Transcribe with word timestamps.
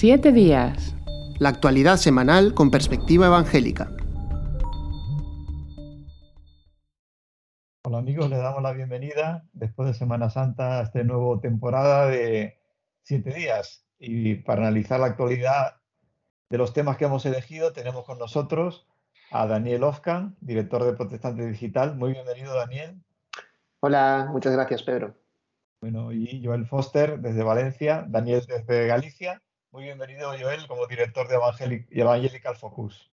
Siete 0.00 0.32
días. 0.32 0.96
La 1.40 1.50
actualidad 1.50 1.98
semanal 1.98 2.54
con 2.54 2.70
perspectiva 2.70 3.26
evangélica. 3.26 3.90
Hola 7.84 7.98
amigos, 7.98 8.30
les 8.30 8.38
damos 8.38 8.62
la 8.62 8.72
bienvenida 8.72 9.44
después 9.52 9.88
de 9.88 9.92
Semana 9.92 10.30
Santa 10.30 10.78
a 10.78 10.84
esta 10.84 11.04
nueva 11.04 11.38
temporada 11.42 12.06
de 12.06 12.58
Siete 13.02 13.34
días. 13.34 13.84
Y 13.98 14.36
para 14.36 14.62
analizar 14.62 15.00
la 15.00 15.08
actualidad 15.08 15.82
de 16.48 16.56
los 16.56 16.72
temas 16.72 16.96
que 16.96 17.04
hemos 17.04 17.26
elegido, 17.26 17.74
tenemos 17.74 18.06
con 18.06 18.18
nosotros 18.18 18.88
a 19.30 19.46
Daniel 19.46 19.82
Ofcan, 19.82 20.34
director 20.40 20.82
de 20.82 20.94
Protestante 20.94 21.46
Digital. 21.46 21.94
Muy 21.94 22.12
bienvenido, 22.12 22.54
Daniel. 22.54 23.02
Hola, 23.80 24.30
muchas 24.32 24.54
gracias, 24.54 24.82
Pedro. 24.82 25.14
Bueno, 25.82 26.10
y 26.10 26.42
Joel 26.42 26.64
Foster 26.64 27.20
desde 27.20 27.42
Valencia, 27.42 28.06
Daniel 28.08 28.42
desde 28.48 28.86
Galicia. 28.86 29.42
Muy 29.72 29.84
bienvenido, 29.84 30.30
Joel, 30.30 30.66
como 30.66 30.88
director 30.88 31.28
de 31.28 31.36
Evangelical 31.90 32.56
Focus. 32.56 33.08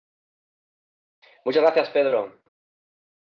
Muchas 1.45 1.61
gracias, 1.61 1.89
Pedro. 1.91 2.41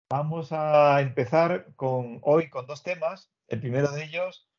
Vamos 0.09 0.51
a 0.51 0.99
empezar 1.01 1.67
con 1.75 2.19
hoy 2.23 2.49
con 2.49 2.65
dos 2.65 2.81
temas. 2.81 3.31
El 3.47 3.59
primero 3.59 3.91
de 3.91 4.05
ellos 4.05 4.49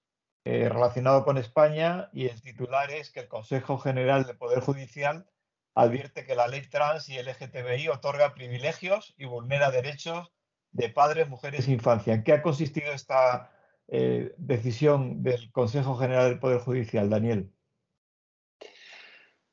eh, 0.45 0.69
relacionado 0.69 1.25
con 1.25 1.39
España 1.39 2.09
y 2.13 2.29
el 2.29 2.41
titular 2.41 2.93
es 2.93 3.11
que 3.11 3.21
el 3.21 3.29
Consejo 3.29 3.79
General 3.79 4.25
del 4.25 4.39
Poder 4.39 4.61
Judicial 4.61 5.29
advierte 5.75 6.25
que 6.25 6.37
la 6.37 6.47
ley 6.47 6.63
trans 6.71 7.09
y 7.09 7.21
LGTBI 7.21 7.89
otorga 7.89 8.33
privilegios 8.33 9.13
y 9.17 9.25
vulnera 9.25 9.73
derechos 9.73 10.33
de 10.71 10.89
padres, 10.89 11.29
mujeres 11.29 11.67
e 11.67 11.73
infancia. 11.73 12.15
¿En 12.15 12.23
qué 12.23 12.33
ha 12.33 12.43
consistido 12.43 12.93
esta 12.93 13.51
eh, 13.89 14.33
decisión 14.39 15.25
del 15.25 15.51
Consejo 15.51 15.97
General 15.97 16.29
del 16.29 16.39
Poder 16.39 16.61
Judicial, 16.61 17.11
Daniel? 17.11 17.53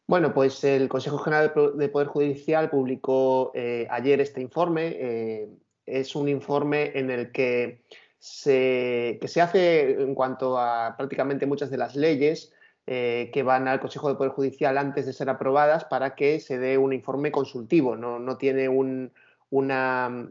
Bueno, 0.10 0.34
pues 0.34 0.64
el 0.64 0.90
Consejo 0.90 1.20
General 1.20 1.54
del 1.76 1.92
Poder 1.92 2.08
Judicial 2.08 2.72
publicó 2.72 3.52
eh, 3.54 3.86
ayer 3.92 4.20
este 4.20 4.42
informe. 4.42 4.88
Eh, 5.00 5.50
es 5.86 6.16
un 6.16 6.28
informe 6.28 6.98
en 6.98 7.12
el 7.12 7.32
que 7.32 7.84
se, 8.18 9.20
hace 9.40 10.02
en 10.02 10.16
cuanto 10.16 10.58
a 10.58 10.96
prácticamente 10.98 11.46
muchas 11.46 11.70
de 11.70 11.78
las 11.78 11.96
leyes 11.96 12.52
que 12.88 13.44
van 13.46 13.68
al 13.68 13.80
Consejo 13.80 14.08
del 14.08 14.18
Poder 14.18 14.32
Judicial 14.32 14.80
antes 14.80 15.06
de 15.06 15.14
ser 15.14 15.30
aprobadas 15.30 15.86
para 15.86 16.16
que 16.16 16.40
se 16.40 16.58
dé 16.58 16.80
un 16.80 16.92
informe 16.92 17.32
consultivo. 17.32 17.96
No, 17.96 18.36
tiene 18.38 18.68
una 18.68 20.28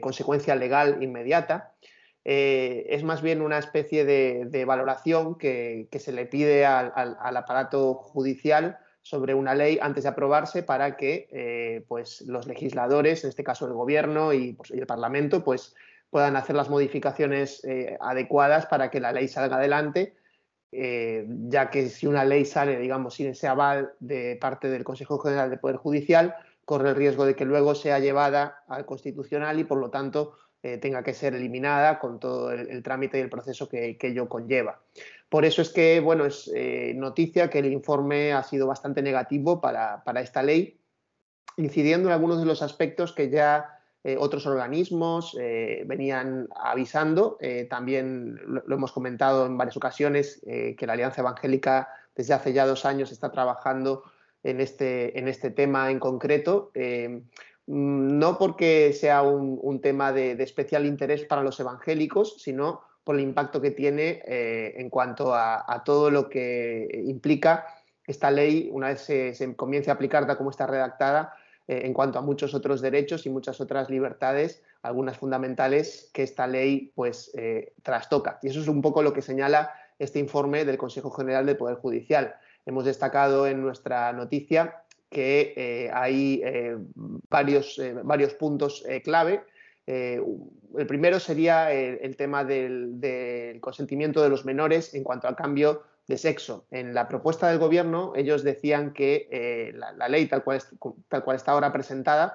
consecuencia 0.00 0.56
legal 0.56 1.00
inmediata. 1.04 1.72
Eh, 2.24 2.86
es 2.90 3.04
más 3.04 3.22
bien 3.22 3.42
una 3.42 3.58
especie 3.58 4.04
de, 4.04 4.64
valoración 4.64 5.36
que, 5.36 5.88
se 6.00 6.10
le 6.10 6.26
pide 6.26 6.66
al, 6.66 7.16
aparato 7.36 7.94
judicial 7.94 8.80
sobre 9.10 9.34
una 9.34 9.54
ley 9.54 9.78
antes 9.82 10.04
de 10.04 10.10
aprobarse 10.10 10.62
para 10.62 10.96
que 10.96 11.28
eh, 11.32 11.84
pues 11.88 12.22
los 12.22 12.46
legisladores, 12.46 13.24
en 13.24 13.30
este 13.30 13.42
caso 13.42 13.66
el 13.66 13.72
gobierno 13.72 14.32
y, 14.32 14.52
pues, 14.52 14.70
el 14.70 14.86
Parlamento, 14.86 15.42
pues 15.42 15.74
puedan 16.10 16.36
hacer 16.36 16.54
las 16.54 16.70
modificaciones 16.70 17.64
eh, 17.64 17.98
adecuadas 18.00 18.66
para 18.66 18.88
que 18.88 19.00
la 19.00 19.10
ley 19.10 19.26
salga 19.26 19.56
adelante, 19.56 20.14
ya 20.72 21.68
que 21.68 21.88
si 21.88 22.06
una 22.06 22.24
ley 22.24 22.44
sale, 22.44 22.78
digamos, 22.78 23.14
sin 23.14 23.26
ese 23.26 23.48
aval 23.48 23.92
de 23.98 24.38
parte 24.40 24.68
del 24.68 24.84
Consejo 24.84 25.18
General 25.18 25.50
de 25.50 25.56
Poder 25.56 25.76
Judicial, 25.76 26.36
corre 26.64 26.90
el 26.90 26.94
riesgo 26.94 27.26
de 27.26 27.34
que 27.34 27.44
luego 27.44 27.74
sea 27.74 27.98
llevada 27.98 28.62
al 28.68 28.86
Constitucional 28.86 29.58
y, 29.58 29.64
por 29.64 29.78
lo 29.78 29.90
tanto, 29.90 30.36
eh, 30.62 30.76
tenga 30.76 31.02
que 31.02 31.14
ser 31.14 31.34
eliminada 31.34 31.98
con 31.98 32.20
todo 32.20 32.52
el, 32.52 32.82
trámite 32.82 33.16
y 33.16 33.22
el 33.22 33.30
proceso 33.30 33.66
que, 33.66 33.96
ello 33.98 34.28
conlleva. 34.28 34.78
Por 35.30 35.46
eso 35.46 35.62
es 35.62 35.70
que, 35.70 36.00
bueno, 36.00 36.26
es 36.26 36.50
eh, 36.54 36.92
noticia 36.94 37.48
que 37.48 37.60
el 37.60 37.72
informe 37.72 38.32
ha 38.32 38.42
sido 38.42 38.66
bastante 38.66 39.00
negativo 39.00 39.60
para, 39.60 40.02
esta 40.20 40.42
ley, 40.42 40.78
incidiendo 41.56 42.08
en 42.08 42.12
algunos 42.12 42.38
de 42.38 42.44
los 42.44 42.60
aspectos 42.60 43.12
que 43.12 43.30
ya 43.30 43.80
eh, 44.04 44.16
otros 44.18 44.46
organismos 44.46 45.34
venían 45.86 46.48
avisando. 46.54 47.38
también 47.70 48.38
lo, 48.44 48.74
hemos 48.74 48.92
comentado 48.92 49.46
en 49.46 49.56
varias 49.56 49.76
ocasiones 49.76 50.42
que 50.44 50.86
la 50.86 50.92
Alianza 50.92 51.22
Evangélica 51.22 51.88
desde 52.14 52.34
hace 52.34 52.52
ya 52.52 52.66
dos 52.66 52.84
años 52.84 53.12
está 53.12 53.30
trabajando 53.30 54.02
en 54.42 54.60
este, 54.60 55.18
en 55.18 55.28
este 55.28 55.50
tema 55.50 55.90
en 55.90 55.98
concreto. 55.98 56.72
Mm, 57.70 58.18
no 58.18 58.36
porque 58.36 58.92
sea 58.92 59.22
un, 59.22 59.80
tema 59.80 60.12
de, 60.12 60.32
especial 60.42 60.86
interés 60.86 61.24
para 61.24 61.44
los 61.44 61.60
evangélicos, 61.60 62.42
sino 62.42 62.82
por 63.04 63.16
el 63.16 63.22
impacto 63.22 63.60
que 63.60 63.70
tiene 63.70 64.22
eh, 64.26 64.74
en 64.76 64.90
cuanto 64.90 65.34
a, 65.34 65.82
todo 65.84 66.10
lo 66.10 66.28
que 66.28 67.02
implica 67.06 67.66
esta 68.06 68.30
ley 68.30 68.68
una 68.72 68.88
vez 68.88 69.00
se, 69.00 69.54
comience 69.56 69.90
a 69.90 69.94
aplicar 69.94 70.26
tal 70.26 70.36
como 70.36 70.50
está 70.50 70.66
redactada 70.66 71.34
eh, 71.68 71.82
en 71.84 71.94
cuanto 71.94 72.18
a 72.18 72.22
muchos 72.22 72.54
otros 72.54 72.80
derechos 72.80 73.26
y 73.26 73.30
muchas 73.30 73.60
otras 73.60 73.88
libertades, 73.88 74.62
algunas 74.82 75.16
fundamentales 75.16 76.10
que 76.12 76.22
esta 76.22 76.46
ley 76.46 76.92
pues 76.94 77.30
eh, 77.34 77.72
trastoca. 77.82 78.38
Y 78.42 78.48
eso 78.48 78.60
es 78.60 78.68
un 78.68 78.82
poco 78.82 79.02
lo 79.02 79.12
que 79.12 79.22
señala 79.22 79.72
este 79.98 80.18
informe 80.18 80.64
del 80.64 80.78
Consejo 80.78 81.10
General 81.10 81.46
del 81.46 81.56
Poder 81.56 81.76
Judicial. 81.76 82.34
Hemos 82.66 82.84
destacado 82.84 83.46
en 83.46 83.62
nuestra 83.62 84.12
noticia 84.12 84.82
que 85.10 85.54
eh, 85.56 85.90
hay 85.92 86.40
eh, 86.44 86.76
varios, 87.28 87.78
eh, 87.78 87.94
varios 88.02 88.34
puntos 88.34 88.84
clave. 89.04 89.42
El 89.90 90.86
primero 90.86 91.18
sería 91.20 91.72
el, 91.72 92.16
tema 92.16 92.44
del, 92.44 93.58
consentimiento 93.60 94.22
de 94.22 94.28
los 94.28 94.44
menores 94.44 94.94
en 94.94 95.04
cuanto 95.04 95.28
al 95.28 95.36
cambio 95.36 95.82
de 96.06 96.18
sexo. 96.18 96.66
En 96.70 96.94
la 96.94 97.08
propuesta 97.08 97.48
del 97.48 97.58
gobierno 97.58 98.12
ellos 98.16 98.42
decían 98.42 98.92
que 98.92 99.72
la, 99.74 100.08
ley 100.08 100.26
tal 100.26 100.44
cual, 100.44 100.62
está 101.34 101.52
ahora 101.52 101.72
presentada 101.72 102.34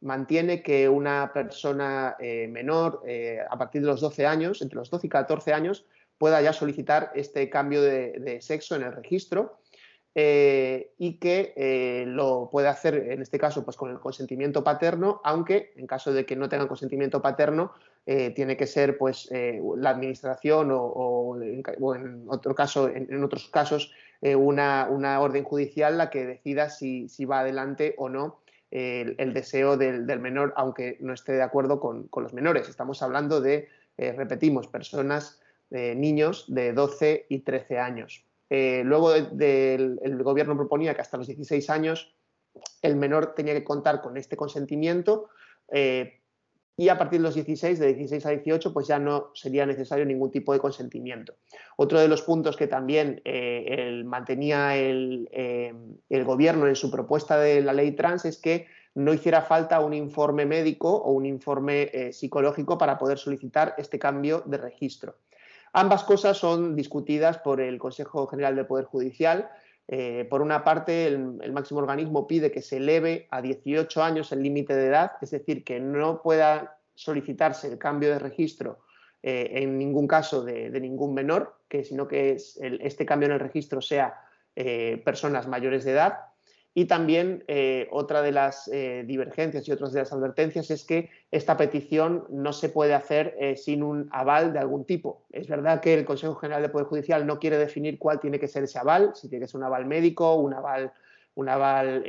mantiene 0.00 0.62
que 0.62 0.88
una 0.88 1.30
persona 1.32 2.16
menor 2.48 3.02
a 3.48 3.58
partir 3.58 3.82
de 3.82 3.88
los 3.88 4.00
12 4.00 4.26
años, 4.26 4.62
entre 4.62 4.76
los 4.76 4.90
12 4.90 5.06
y 5.06 5.10
14 5.10 5.52
años, 5.52 5.86
pueda 6.18 6.40
ya 6.40 6.52
solicitar 6.52 7.12
este 7.14 7.48
cambio 7.50 7.82
de 7.82 8.38
sexo 8.40 8.74
en 8.76 8.82
el 8.82 8.92
registro 8.92 9.58
eh, 10.18 10.94
y 10.96 11.18
que 11.18 11.52
eh, 11.56 12.04
lo 12.06 12.48
puede 12.50 12.68
hacer, 12.68 12.94
en 13.10 13.20
este 13.20 13.38
caso, 13.38 13.66
pues 13.66 13.76
con 13.76 13.90
el 13.90 14.00
consentimiento 14.00 14.64
paterno, 14.64 15.20
aunque 15.22 15.74
en 15.76 15.86
caso 15.86 16.10
de 16.10 16.24
que 16.24 16.36
no 16.36 16.48
tengan 16.48 16.68
consentimiento 16.68 17.20
paterno, 17.20 17.72
eh, 18.06 18.30
tiene 18.30 18.56
que 18.56 18.66
ser 18.66 18.96
pues, 18.96 19.28
la 19.30 19.90
administración 19.90 20.70
o, 20.72 21.36
en, 21.42 22.24
otro 22.28 22.54
caso, 22.54 22.88
en, 22.88 23.22
otros 23.22 23.50
casos 23.50 23.92
una, 24.22 24.88
orden 25.20 25.44
judicial 25.44 25.98
la 25.98 26.08
que 26.08 26.24
decida 26.24 26.70
si, 26.70 27.06
va 27.26 27.40
adelante 27.40 27.94
o 27.98 28.08
no 28.08 28.38
el, 28.70 29.34
deseo 29.34 29.76
del, 29.76 30.06
menor, 30.18 30.54
aunque 30.56 30.96
no 31.00 31.12
esté 31.12 31.32
de 31.32 31.42
acuerdo 31.42 31.78
con, 31.78 32.08
con 32.08 32.22
los 32.22 32.32
menores. 32.32 32.70
Estamos 32.70 33.02
hablando 33.02 33.42
de, 33.42 33.68
repetimos, 33.98 34.66
personas, 34.66 35.42
niños 35.68 36.46
de 36.48 36.72
12 36.72 37.26
y 37.28 37.40
13 37.40 37.78
años. 37.80 38.25
Eh, 38.48 38.82
luego 38.84 39.12
el 39.14 40.22
gobierno 40.22 40.56
proponía 40.56 40.94
que 40.94 41.00
hasta 41.00 41.16
los 41.16 41.26
16 41.26 41.68
años 41.70 42.14
el 42.82 42.96
menor 42.96 43.34
tenía 43.34 43.54
que 43.54 43.64
contar 43.64 44.00
con 44.00 44.16
este 44.16 44.36
consentimiento 44.36 45.28
eh, 45.72 46.20
y 46.78 46.90
a 46.90 46.98
partir 46.98 47.20
de 47.20 47.24
los 47.24 47.34
16, 47.34 47.78
de 47.78 47.94
16 47.94 48.26
a 48.26 48.30
18, 48.30 48.72
pues 48.74 48.86
ya 48.86 48.98
no 48.98 49.30
sería 49.34 49.64
necesario 49.64 50.04
ningún 50.04 50.30
tipo 50.30 50.52
de 50.52 50.58
consentimiento. 50.58 51.34
Otro 51.76 51.98
de 51.98 52.06
los 52.06 52.20
puntos 52.20 52.54
que 52.54 52.66
también 52.66 53.22
eh, 53.24 54.02
mantenía 54.04 54.76
el, 54.76 55.26
gobierno 56.26 56.66
en 56.66 56.76
su 56.76 56.90
propuesta 56.90 57.38
de 57.38 57.62
la 57.62 57.72
ley 57.72 57.92
trans 57.92 58.26
es 58.26 58.38
que 58.38 58.66
no 58.94 59.14
hiciera 59.14 59.40
falta 59.40 59.80
un 59.80 59.94
informe 59.94 60.44
médico 60.44 60.94
o 60.94 61.12
un 61.12 61.24
informe 61.24 62.12
psicológico 62.12 62.76
para 62.76 62.98
poder 62.98 63.16
solicitar 63.16 63.74
este 63.78 63.98
cambio 63.98 64.42
de 64.44 64.58
registro. 64.58 65.16
Ambas 65.78 66.04
cosas 66.04 66.38
son 66.38 66.74
discutidas 66.74 67.36
por 67.36 67.60
el 67.60 67.78
Consejo 67.78 68.26
General 68.28 68.56
del 68.56 68.64
Poder 68.64 68.86
Judicial. 68.86 69.50
Eh, 69.86 70.26
por 70.30 70.40
una 70.40 70.64
parte, 70.64 71.06
el, 71.06 71.52
máximo 71.52 71.80
organismo 71.80 72.26
pide 72.26 72.50
que 72.50 72.62
se 72.62 72.78
eleve 72.78 73.28
a 73.30 73.42
18 73.42 74.02
años 74.02 74.32
el 74.32 74.42
límite 74.42 74.74
de 74.74 74.86
edad, 74.86 75.12
es 75.20 75.32
decir, 75.32 75.64
que 75.64 75.78
no 75.78 76.22
pueda 76.22 76.78
solicitarse 76.94 77.68
el 77.68 77.76
cambio 77.76 78.08
de 78.08 78.18
registro 78.18 78.78
eh, 79.22 79.50
en 79.52 79.76
ningún 79.76 80.08
caso 80.08 80.42
de, 80.42 80.70
ningún 80.80 81.12
menor, 81.12 81.58
que 81.68 81.84
sino 81.84 82.08
que 82.08 82.38
este 82.58 83.04
cambio 83.04 83.26
en 83.26 83.34
el 83.34 83.40
registro 83.40 83.82
sea 83.82 84.18
eh, 84.54 85.02
personas 85.04 85.46
mayores 85.46 85.84
de 85.84 85.90
edad. 85.90 86.20
Y 86.78 86.84
también 86.84 87.42
eh, 87.48 87.88
otra 87.90 88.20
de 88.20 88.32
las 88.32 88.68
eh, 88.68 89.02
divergencias 89.06 89.66
y 89.66 89.72
otras 89.72 89.94
de 89.94 90.00
las 90.00 90.12
advertencias 90.12 90.70
es 90.70 90.84
que 90.84 91.08
esta 91.30 91.56
petición 91.56 92.26
no 92.28 92.52
se 92.52 92.68
puede 92.68 92.92
hacer 92.92 93.34
eh, 93.40 93.56
sin 93.56 93.82
un 93.82 94.10
aval 94.12 94.52
de 94.52 94.58
algún 94.58 94.84
tipo. 94.84 95.22
Es 95.32 95.48
verdad 95.48 95.80
que 95.80 95.94
el 95.94 96.04
Consejo 96.04 96.34
General 96.34 96.60
de 96.60 96.68
Poder 96.68 96.86
Judicial 96.86 97.26
no 97.26 97.38
quiere 97.38 97.56
definir 97.56 97.98
cuál 97.98 98.20
tiene 98.20 98.38
que 98.38 98.46
ser 98.46 98.64
ese 98.64 98.78
aval, 98.78 99.12
si 99.14 99.30
tiene 99.30 99.46
que 99.46 99.48
ser 99.48 99.56
un 99.56 99.64
aval 99.64 99.86
médico, 99.86 100.34
un 100.34 100.52
aval, 100.52 100.92
un 101.36 101.48
aval 101.48 102.04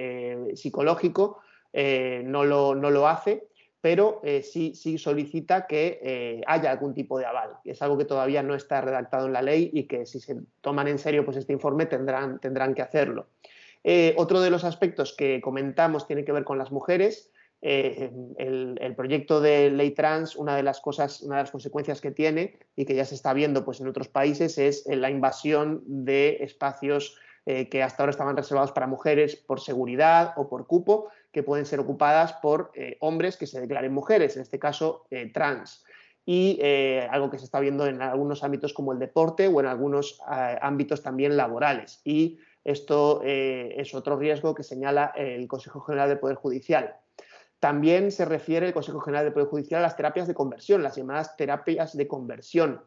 psicológico, 0.54 1.40
no 1.74 2.44
lo, 2.44 2.76
no, 2.76 2.92
lo, 2.92 3.08
hace, 3.08 3.48
pero 3.80 4.22
sí, 4.42 4.76
sí 4.76 4.98
solicita 4.98 5.66
que 5.66 6.44
haya 6.46 6.72
algún 6.72 6.94
tipo 6.94 7.18
de 7.18 7.26
aval. 7.26 7.52
Es 7.64 7.82
algo 7.82 7.98
que 7.98 8.04
todavía 8.04 8.44
no 8.44 8.54
está 8.54 8.82
redactado 8.82 9.28
en 9.28 9.34
la 9.34 9.42
ley 9.42 9.70
y 9.72 9.84
que 9.84 10.06
si 10.06 10.20
se 10.20 10.36
toman 10.60 10.90
en 10.90 11.00
serio 11.00 11.24
pues, 11.24 11.38
este 11.38 11.54
informe 11.54 11.86
tendrán, 11.86 12.40
tendrán 12.40 12.74
que 12.76 12.82
hacerlo. 12.82 13.28
Otro 14.18 14.42
de 14.42 14.50
los 14.50 14.64
aspectos 14.64 15.14
que 15.14 15.40
comentamos 15.42 16.08
tiene 16.08 16.26
que 16.26 16.32
ver 16.32 16.44
con 16.44 16.58
las 16.58 16.72
mujeres. 16.72 17.32
el, 17.62 18.94
proyecto 18.96 19.40
de 19.40 19.70
ley 19.72 19.92
trans, 19.92 20.36
una 20.36 20.56
de 20.56 20.64
las 20.64 20.82
cosas, 20.82 21.22
una 21.22 21.38
de 21.38 21.44
las 21.44 21.52
consecuencias 21.52 22.02
que 22.02 22.12
tiene 22.12 22.60
y 22.76 22.86
que 22.86 22.96
ya 22.96 23.06
se 23.06 23.16
está 23.16 23.34
viendo 23.34 23.64
pues, 23.64 23.80
en 23.80 23.88
otros 23.88 24.10
países 24.10 24.58
es 24.58 24.86
la 24.88 25.10
invasión 25.10 25.84
de 25.86 26.38
espacios 26.42 27.18
que 27.46 27.82
hasta 27.82 28.04
ahora 28.04 28.12
estaban 28.12 28.36
reservados 28.36 28.74
para 28.74 28.88
mujeres 28.88 29.38
por 29.38 29.62
seguridad 29.62 30.34
o 30.36 30.50
por 30.50 30.68
cupo 30.68 31.10
que 31.38 31.44
pueden 31.44 31.68
ser 31.68 31.80
ocupadas 31.80 32.34
por 32.34 32.72
eh, 32.74 32.98
hombres 33.00 33.38
que 33.38 33.46
se 33.46 33.62
declaren 33.62 33.94
mujeres, 33.94 34.36
en 34.36 34.42
este 34.42 34.58
caso 34.58 35.06
eh, 35.12 35.32
trans. 35.32 35.86
Y 36.26 36.58
eh, 36.62 37.08
algo 37.12 37.30
que 37.30 37.38
se 37.38 37.46
está 37.46 37.60
viendo 37.60 37.86
en 37.86 38.02
algunos 38.02 38.44
ámbitos 38.44 38.74
como 38.74 38.92
el 38.92 38.98
deporte 38.98 39.48
o 39.48 39.60
en 39.60 39.68
algunos 39.68 40.20
ámbitos 40.26 41.04
también 41.04 41.38
laborales. 41.38 42.02
Y 42.04 42.40
esto 42.68 43.22
es 43.24 43.96
otro 43.96 44.18
riesgo 44.18 44.54
que 44.54 44.64
señala 44.64 45.14
el 45.16 45.48
Consejo 45.48 45.80
General 45.82 46.10
del 46.10 46.20
Poder 46.20 46.36
Judicial. 46.36 46.98
También 47.60 48.12
se 48.12 48.26
refiere 48.26 48.68
el 48.68 48.74
Consejo 48.74 49.00
General 49.00 49.24
del 49.24 49.34
Poder 49.34 49.48
Judicial 49.48 49.80
a 49.80 49.88
las 49.88 49.96
terapias 49.96 50.28
de 50.28 50.36
conversión, 50.36 50.84
las 50.84 50.96
llamadas 50.96 51.36
terapias 51.38 51.96
de 51.96 52.08
conversión, 52.08 52.82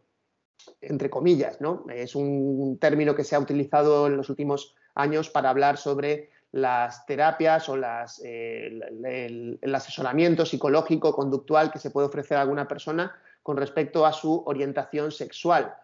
entre 0.81 1.11
comillas, 1.11 1.61
¿no? 1.61 1.85
Es 1.93 2.15
un 2.15 2.79
término 2.79 3.15
que 3.15 3.25
se 3.25 3.35
ha 3.35 3.41
utilizado 3.41 4.07
en 4.07 4.17
los 4.17 4.29
últimos 4.29 4.77
años 4.95 5.31
para 5.31 5.51
hablar 5.51 5.77
sobre 5.77 6.31
las 6.53 7.07
terapias 7.07 7.69
o 7.69 7.77
eh, 8.25 9.59
el, 9.63 9.75
asesoramiento 9.75 10.45
psicológico, 10.45 11.15
conductual 11.15 11.71
que 11.71 11.79
se 11.79 11.91
puede 11.91 12.09
ofrecer 12.09 12.37
a 12.37 12.43
alguna 12.43 12.69
persona 12.69 13.15
con 13.43 13.57
respecto 13.57 14.05
a 14.05 14.13
su 14.13 14.43
orientación 14.47 15.11
sexual. 15.11 15.75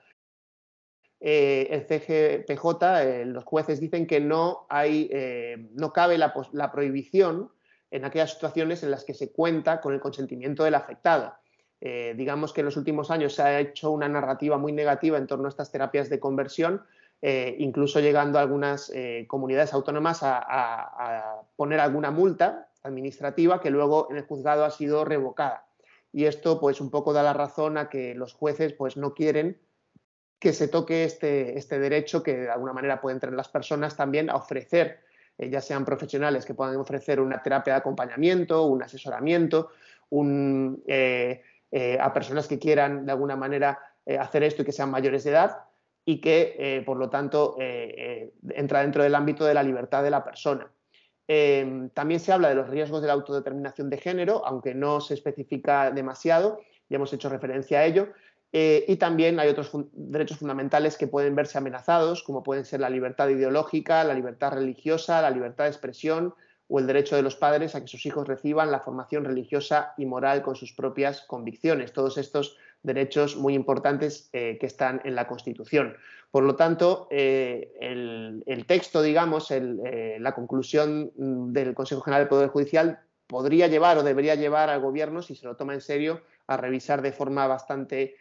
Eh, 1.20 1.68
el 1.70 1.86
CGPJ, 1.86 3.02
eh, 3.02 3.24
los 3.24 3.44
jueces 3.44 3.80
dicen 3.80 4.06
que 4.06 4.20
no, 4.20 4.66
hay, 4.68 5.10
no 5.72 5.92
cabe 5.92 6.18
la, 6.18 6.32
prohibición 6.72 7.50
en 7.90 8.04
aquellas 8.04 8.32
situaciones 8.32 8.82
en 8.82 8.90
las 8.90 9.04
que 9.04 9.14
se 9.14 9.32
cuenta 9.32 9.80
con 9.80 9.94
el 9.94 10.00
consentimiento 10.00 10.64
del 10.64 10.74
afectado. 10.74 11.34
digamos 11.80 12.52
que 12.52 12.60
en 12.60 12.66
los 12.66 12.76
últimos 12.76 13.10
años 13.10 13.34
se 13.34 13.42
ha 13.42 13.60
hecho 13.60 13.90
una 13.90 14.08
narrativa 14.08 14.58
muy 14.58 14.72
negativa 14.72 15.18
en 15.18 15.26
torno 15.26 15.46
a 15.46 15.48
estas 15.48 15.70
terapias 15.70 16.08
de 16.08 16.20
conversión, 16.20 16.82
eh, 17.22 17.56
incluso 17.58 18.00
llegando 18.00 18.38
a 18.38 18.42
algunas 18.42 18.90
eh, 18.94 19.24
comunidades 19.26 19.72
autónomas 19.72 20.20
a, 20.22 21.42
poner 21.56 21.80
alguna 21.80 22.10
multa 22.10 22.68
administrativa 22.82 23.60
que 23.60 23.70
luego 23.70 24.08
en 24.10 24.18
el 24.18 24.24
juzgado 24.24 24.64
ha 24.64 24.70
sido 24.70 25.04
revocada. 25.04 25.66
Y 26.12 26.26
esto 26.26 26.60
pues 26.60 26.80
un 26.80 26.90
poco 26.90 27.12
da 27.12 27.22
la 27.22 27.32
razón 27.32 27.78
a 27.78 27.88
que 27.88 28.14
los 28.14 28.34
jueces 28.34 28.74
pues 28.74 28.96
no 28.96 29.14
quieren 29.14 29.58
que 30.38 30.52
se 30.52 30.68
toque 30.68 31.04
este, 31.04 31.58
este 31.58 31.78
derecho 31.78 32.22
que 32.22 32.36
de 32.36 32.50
alguna 32.50 32.72
manera 32.72 33.00
pueden 33.00 33.20
tener 33.20 33.34
las 33.34 33.48
personas 33.48 33.96
también 33.96 34.30
a 34.30 34.36
ofrecer, 34.36 35.00
eh, 35.38 35.48
ya 35.50 35.60
sean 35.60 35.84
profesionales 35.84 36.44
que 36.44 36.54
puedan 36.54 36.76
ofrecer 36.76 37.20
una 37.20 37.42
terapia 37.42 37.74
de 37.74 37.78
acompañamiento, 37.78 38.66
un 38.66 38.82
asesoramiento, 38.82 39.70
a 41.98 42.12
personas 42.14 42.46
que 42.46 42.58
quieran 42.58 43.06
de 43.06 43.12
alguna 43.12 43.36
manera 43.36 43.78
hacer 44.20 44.44
esto 44.44 44.62
y 44.62 44.64
que 44.64 44.72
sean 44.72 44.90
mayores 44.90 45.24
de 45.24 45.30
edad, 45.30 45.66
y 46.08 46.20
que, 46.20 46.54
eh, 46.58 46.82
por 46.86 46.96
lo 46.96 47.10
tanto, 47.10 47.56
eh, 47.58 47.94
eh, 47.98 48.32
entra 48.54 48.80
dentro 48.80 49.02
del 49.02 49.14
ámbito 49.14 49.44
de 49.44 49.54
la 49.54 49.62
libertad 49.62 50.02
de 50.02 50.10
la 50.10 50.24
persona. 50.24 50.70
también 51.92 52.20
se 52.20 52.32
habla 52.32 52.48
de 52.48 52.54
los 52.54 52.70
riesgos 52.70 53.02
de 53.02 53.08
la 53.08 53.14
autodeterminación 53.14 53.90
de 53.90 53.98
género, 53.98 54.46
aunque 54.46 54.74
no 54.76 55.00
se 55.00 55.14
especifica 55.14 55.90
demasiado, 55.90 56.60
ya 56.88 56.96
hemos 56.96 57.12
hecho 57.12 57.28
referencia 57.28 57.80
a 57.80 57.84
ello, 57.84 58.10
y 58.58 58.96
también 58.96 59.38
hay 59.38 59.48
otros 59.48 59.70
derechos 59.92 60.38
fundamentales 60.38 60.96
que 60.96 61.06
pueden 61.06 61.34
verse 61.34 61.58
amenazados, 61.58 62.22
como 62.22 62.42
pueden 62.42 62.64
ser 62.64 62.80
la 62.80 62.88
libertad 62.88 63.28
ideológica, 63.28 64.02
la 64.02 64.14
libertad 64.14 64.52
religiosa, 64.52 65.20
la 65.20 65.30
libertad 65.30 65.64
de 65.64 65.70
expresión 65.70 66.34
o 66.68 66.78
el 66.78 66.86
derecho 66.86 67.16
de 67.16 67.22
los 67.22 67.36
padres 67.36 67.74
a 67.74 67.80
que 67.80 67.88
sus 67.88 68.04
hijos 68.06 68.26
reciban 68.26 68.70
la 68.70 68.80
formación 68.80 69.24
religiosa 69.24 69.94
y 69.96 70.06
moral 70.06 70.42
con 70.42 70.56
sus 70.56 70.72
propias 70.72 71.22
convicciones. 71.22 71.92
Todos 71.92 72.18
estos 72.18 72.56
derechos 72.82 73.36
muy 73.36 73.54
importantes 73.54 74.28
eh, 74.32 74.58
que 74.60 74.66
están 74.66 75.00
en 75.04 75.14
la 75.14 75.26
Constitución. 75.26 75.96
Por 76.30 76.44
lo 76.44 76.56
tanto, 76.56 77.08
eh, 77.10 77.72
el, 77.80 78.64
texto, 78.66 79.00
digamos, 79.00 79.50
eh, 79.50 80.16
la 80.20 80.34
conclusión 80.34 81.12
del 81.52 81.74
Consejo 81.74 82.02
General 82.02 82.22
del 82.22 82.28
Poder 82.28 82.48
Judicial 82.48 83.00
podría 83.26 83.68
llevar 83.68 83.98
o 83.98 84.02
debería 84.02 84.34
llevar 84.34 84.68
al 84.68 84.80
Gobierno, 84.80 85.22
si 85.22 85.34
se 85.34 85.46
lo 85.46 85.56
toma 85.56 85.74
en 85.74 85.80
serio, 85.80 86.22
a 86.46 86.56
revisar 86.56 87.02
de 87.02 87.12
forma 87.12 87.46
bastante 87.46 88.16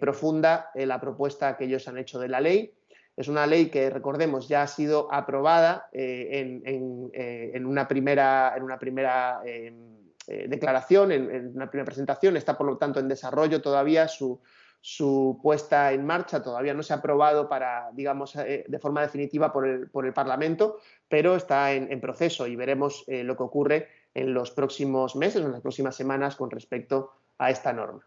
profunda 0.00 0.70
la 0.74 1.00
propuesta 1.00 1.56
que 1.56 1.64
ellos 1.64 1.86
han 1.88 1.98
hecho 1.98 2.18
de 2.18 2.28
la 2.28 2.40
ley. 2.40 2.72
Es 3.16 3.28
una 3.28 3.46
ley 3.46 3.66
que, 3.66 3.90
recordemos, 3.90 4.48
ya 4.48 4.62
ha 4.62 4.66
sido 4.66 5.12
aprobada 5.12 5.88
en, 5.92 6.62
en, 6.64 7.66
una 7.66 7.86
primera, 7.86 8.54
en 8.56 8.62
una 8.62 8.78
primera 8.78 9.40
em, 9.44 9.98
eh, 10.30 10.46
declaración, 10.46 11.10
en, 11.10 11.56
una 11.56 11.70
primera 11.70 11.86
presentación, 11.86 12.36
está 12.36 12.58
por 12.58 12.66
lo 12.66 12.76
tanto 12.76 13.00
en 13.00 13.08
desarrollo 13.08 13.62
todavía 13.62 14.08
su, 14.08 14.42
puesta 15.42 15.90
en 15.92 16.04
marcha, 16.04 16.42
todavía 16.42 16.74
no 16.74 16.82
se 16.82 16.92
ha 16.92 16.96
aprobado 16.96 17.48
para, 17.48 17.88
digamos, 17.94 18.36
eh, 18.36 18.62
de 18.68 18.78
forma 18.78 19.00
definitiva 19.00 19.50
por 19.50 19.66
el, 19.66 19.88
por 19.88 20.04
el 20.04 20.12
Parlamento, 20.12 20.80
pero 21.08 21.34
está 21.34 21.72
en, 21.72 21.98
proceso 21.98 22.46
y 22.46 22.56
veremos 22.56 23.04
eh, 23.06 23.24
lo 23.24 23.38
que 23.38 23.42
ocurre 23.42 23.88
en 24.12 24.34
los 24.34 24.50
próximos 24.50 25.16
meses, 25.16 25.42
en 25.42 25.52
las 25.52 25.62
próximas 25.62 25.96
semanas 25.96 26.36
con 26.36 26.50
respecto 26.50 27.10
a 27.38 27.50
esta 27.50 27.72
norma. 27.72 28.06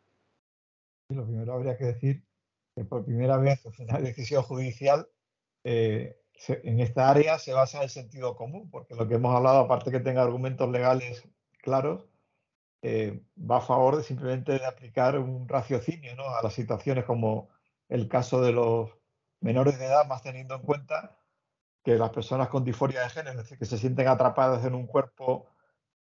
Lo 1.15 1.25
primero 1.25 1.53
habría 1.53 1.77
que 1.77 1.85
decir 1.85 2.25
que 2.75 2.85
por 2.85 3.05
primera 3.05 3.37
vez 3.37 3.63
una 3.79 3.99
decisión 3.99 4.43
judicial 4.43 5.07
en 5.63 6.79
esta 6.79 7.09
área 7.09 7.37
se 7.37 7.53
basa 7.53 7.77
en 7.77 7.83
el 7.83 7.89
sentido 7.89 8.35
común, 8.35 8.69
porque 8.71 8.95
lo 8.95 9.07
que 9.07 9.15
hemos 9.15 9.35
hablado, 9.35 9.59
aparte 9.59 9.91
que 9.91 9.99
tenga 9.99 10.23
argumentos 10.23 10.69
legales 10.69 11.23
claros, 11.61 12.07
eh, 12.81 13.21
va 13.37 13.57
a 13.57 13.61
favor 13.61 13.97
de 13.97 14.03
simplemente 14.03 14.53
de 14.53 14.65
aplicar 14.65 15.19
un 15.19 15.47
raciocinio 15.47 16.15
¿no? 16.15 16.27
a 16.35 16.41
las 16.41 16.53
situaciones 16.53 17.05
como 17.05 17.49
el 17.89 18.07
caso 18.07 18.41
de 18.41 18.53
los 18.53 18.89
menores 19.39 19.77
de 19.77 19.85
edad, 19.85 20.07
más 20.07 20.23
teniendo 20.23 20.55
en 20.55 20.61
cuenta 20.61 21.17
que 21.83 21.95
las 21.95 22.09
personas 22.11 22.49
con 22.49 22.63
disforia 22.63 23.01
de 23.01 23.09
género, 23.09 23.31
es 23.31 23.37
decir, 23.37 23.57
que 23.57 23.65
se 23.65 23.77
sienten 23.77 24.07
atrapadas 24.07 24.65
en 24.65 24.75
un 24.75 24.87
cuerpo 24.87 25.47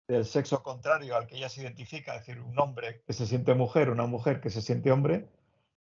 del 0.07 0.25
sexo 0.25 0.61
contrario 0.61 1.15
al 1.15 1.27
que 1.27 1.37
ellas 1.37 1.53
se 1.53 1.61
identifica, 1.61 2.15
es 2.15 2.25
decir, 2.25 2.41
un 2.41 2.57
hombre 2.59 3.01
que 3.05 3.13
se 3.13 3.25
siente 3.25 3.53
mujer, 3.53 3.89
una 3.89 4.05
mujer 4.05 4.41
que 4.41 4.49
se 4.49 4.61
siente 4.61 4.91
hombre, 4.91 5.29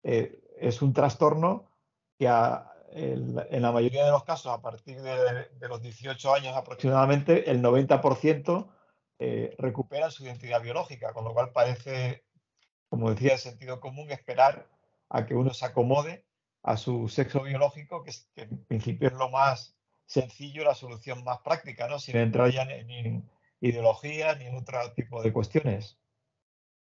eh, 0.03 0.41
es 0.59 0.83
un 0.83 0.93
trastorno 0.93 1.71
que 2.19 2.27
en 2.27 3.63
la 3.63 3.73
mayoría 3.73 4.05
de 4.05 4.13
los 4.13 4.23
casos, 4.23 4.53
a 4.53 4.63
partir 4.63 5.03
de, 5.03 5.69
los 5.69 5.83
18 5.83 6.35
años 6.35 6.57
aproximadamente, 6.57 7.51
el 7.51 7.61
90% 7.61 8.69
eh, 9.19 9.55
recuperan 9.59 10.13
su 10.13 10.25
identidad 10.25 10.63
biológica, 10.63 11.13
con 11.13 11.25
lo 11.25 11.33
cual 11.33 11.51
parece, 11.51 12.25
como 12.89 13.11
decía, 13.11 13.33
el 13.33 13.39
sentido 13.41 13.81
común 13.81 14.11
esperar 14.13 14.69
a 15.09 15.27
que 15.27 15.35
uno 15.35 15.53
se 15.53 15.67
acomode 15.67 16.25
a 16.63 16.77
su 16.77 17.09
sexo 17.09 17.43
biológico, 17.43 18.05
que, 18.05 18.13
en 18.37 18.65
principio 18.65 19.09
es 19.09 19.15
lo 19.15 19.29
más 19.29 19.77
sencillo, 20.07 20.65
la 20.65 20.75
solución 20.75 21.25
más 21.25 21.41
práctica, 21.41 21.89
¿no? 21.89 21.99
sin 21.99 22.17
entrar 22.17 22.51
ya 22.51 22.63
en 22.63 23.29
ideología 23.61 24.35
ni 24.37 24.49
otro 24.49 24.79
tipo 24.95 25.23
de 25.23 25.33
cuestiones. 25.33 25.99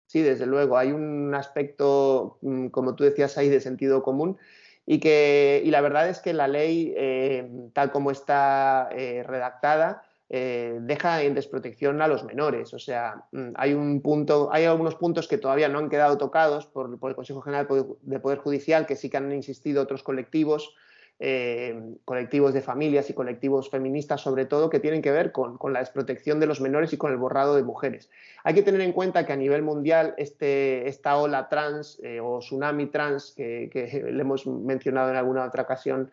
Sí, 0.07 0.23
desde 0.23 0.47
luego, 0.47 0.77
hay 0.77 0.93
un 0.93 1.35
aspecto, 1.35 2.39
mm, 2.43 2.69
como 2.69 2.95
tú 2.95 3.05
decías 3.05 3.37
ahí, 3.39 3.49
de 3.49 3.61
sentido 3.61 4.03
común 4.03 4.39
y 4.87 5.01
que 5.01 5.63
y 5.65 5.71
la 5.71 5.81
verdad 5.81 6.09
es 6.09 6.21
que 6.21 6.33
la 6.33 6.47
ley, 6.49 6.93
eh, 6.97 7.51
tal 7.73 7.91
como 7.91 8.11
está 8.11 8.89
eh, 8.93 9.23
redactada, 9.23 10.03
eh, 10.29 10.79
deja 10.81 11.23
en 11.23 11.35
desprotección 11.35 12.03
a 12.03 12.09
los 12.09 12.25
menores. 12.25 12.75
O 12.75 12.79
sea, 12.79 13.27
mm, 13.33 13.51
hay 13.57 13.75
un 13.75 14.01
punto, 14.03 14.49
hay 14.53 14.65
algunos 14.65 14.95
puntos 14.97 15.29
que 15.29 15.39
todavía 15.39 15.69
no 15.69 15.79
han 15.79 15.91
quedado 15.91 16.19
tocados 16.19 16.67
por, 16.67 16.91
el 16.91 17.15
Consejo 17.15 17.41
General 17.41 17.67
de 18.03 18.21
Poder 18.21 18.39
Judicial, 18.39 18.87
que 18.87 18.97
sí 18.97 19.11
que 19.11 19.17
han 19.17 19.33
insistido 19.33 19.83
otros 19.83 20.03
colectivos, 20.03 20.75
eh, 21.21 21.95
colectivos 22.05 22.53
de 22.55 22.61
familias 22.61 23.09
y 23.11 23.15
colectivos 23.15 23.71
feministas, 23.71 24.21
sobre 24.21 24.47
todo, 24.47 24.71
que 24.71 24.81
tienen 24.81 25.03
que 25.03 25.11
ver 25.11 25.33
con, 25.33 25.59
la 25.73 25.81
desprotección 25.81 26.41
de 26.41 26.47
los 26.47 26.61
menores 26.61 26.93
y 26.93 26.97
con 26.97 27.13
el 27.13 27.19
borrado 27.19 27.57
de 27.57 27.63
mujeres. 27.63 28.11
Hay 28.43 28.55
que 28.55 28.63
tener 28.63 28.81
en 28.81 28.93
cuenta 28.93 29.25
que 29.25 29.33
a 29.33 29.37
nivel 29.37 29.63
mundial 29.63 30.15
este, 30.19 30.89
esta 30.89 31.17
ola 31.17 31.49
trans 31.49 32.01
eh, 32.03 32.21
o 32.21 32.39
tsunami 32.41 32.87
trans 32.87 33.33
que, 33.37 33.71
le 34.13 34.21
hemos 34.21 34.47
mencionado 34.47 35.11
en 35.11 35.17
alguna 35.17 35.45
otra 35.45 35.63
ocasión, 35.63 36.11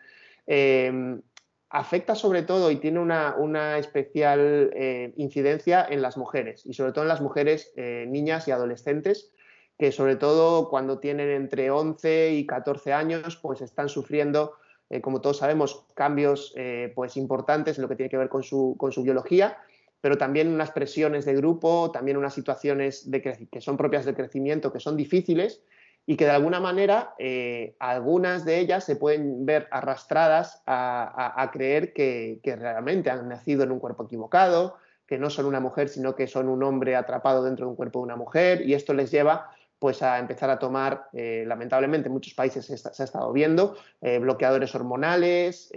afecta 1.72 2.14
sobre 2.14 2.42
todo 2.42 2.70
y 2.70 2.76
tiene 2.76 3.00
una, 3.00 3.78
especial 3.78 4.70
eh, 4.74 5.14
incidencia 5.16 5.84
en 5.88 6.02
las 6.02 6.18
mujeres 6.18 6.66
y 6.66 6.74
sobre 6.74 6.92
todo 6.92 7.04
en 7.04 7.08
las 7.08 7.22
mujeres 7.22 7.72
eh, 7.76 8.04
niñas 8.08 8.46
y 8.46 8.50
adolescentes 8.50 9.32
que 9.78 9.90
sobre 9.90 10.16
todo 10.16 10.68
cuando 10.68 10.98
tienen 10.98 11.30
entre 11.30 11.70
11 11.70 12.34
y 12.34 12.46
14 12.46 12.92
años 12.92 13.38
pues 13.40 13.62
están 13.62 13.88
sufriendo 13.88 14.52
eh, 14.92 15.00
como 15.00 15.20
todos 15.20 15.38
sabemos 15.38 15.84
cambios 15.94 16.54
pues 16.94 17.16
importantes 17.16 17.78
en 17.78 17.82
lo 17.82 17.88
que 17.88 17.96
tiene 17.96 18.10
que 18.10 18.18
ver 18.18 18.28
con 18.28 18.44
su, 18.44 18.76
con 18.78 18.92
su 18.92 19.02
biología 19.02 19.58
pero 20.00 20.18
también 20.18 20.48
unas 20.48 20.70
presiones 20.70 21.24
de 21.24 21.34
grupo 21.34 21.90
también 21.90 22.16
unas 22.16 22.34
situaciones 22.34 23.10
de 23.10 23.20
que 23.22 23.60
son 23.60 23.76
propias 23.76 24.04
del 24.04 24.14
crecimiento 24.14 24.72
que 24.72 24.78
son 24.78 24.96
difíciles 24.96 25.62
y 26.06 26.16
que 26.16 26.24
de 26.24 26.32
alguna 26.32 26.60
manera 26.60 27.14
eh, 27.18 27.76
algunas 27.78 28.44
de 28.44 28.58
ellas 28.58 28.84
se 28.84 28.96
pueden 28.96 29.46
ver 29.46 29.68
arrastradas 29.70 30.62
a, 30.66 31.50
creer 31.52 31.92
que, 31.92 32.40
realmente 32.44 33.10
han 33.10 33.28
nacido 33.28 33.62
en 33.62 33.70
un 33.70 33.78
cuerpo 33.78 34.04
equivocado, 34.04 34.76
que 35.06 35.18
no 35.18 35.30
son 35.30 35.46
una 35.46 35.60
mujer, 35.60 35.88
sino 35.88 36.16
que 36.16 36.26
son 36.26 36.48
un 36.48 36.62
hombre 36.62 36.96
atrapado 36.96 37.44
dentro 37.44 37.66
de 37.66 37.70
un 37.70 37.76
cuerpo 37.76 38.00
de 38.00 38.04
una 38.04 38.16
mujer, 38.16 38.62
y 38.66 38.74
esto 38.74 38.94
les 38.94 39.10
lleva 39.10 39.50
pues 39.82 40.00
a 40.00 40.18
empezar 40.18 40.48
a 40.48 40.58
tomar, 40.58 41.08
eh, 41.12 41.44
lamentablemente 41.46 42.06
en 42.06 42.14
muchos 42.14 42.32
países 42.32 42.64
se, 42.64 42.74
ha 42.74 43.04
estado 43.04 43.32
viendo, 43.32 43.76
eh, 44.00 44.18
bloqueadores 44.18 44.72
hormonales, 44.74 45.70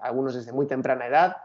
algunos 0.00 0.34
desde 0.34 0.52
muy 0.52 0.66
temprana 0.66 1.06
edad, 1.06 1.36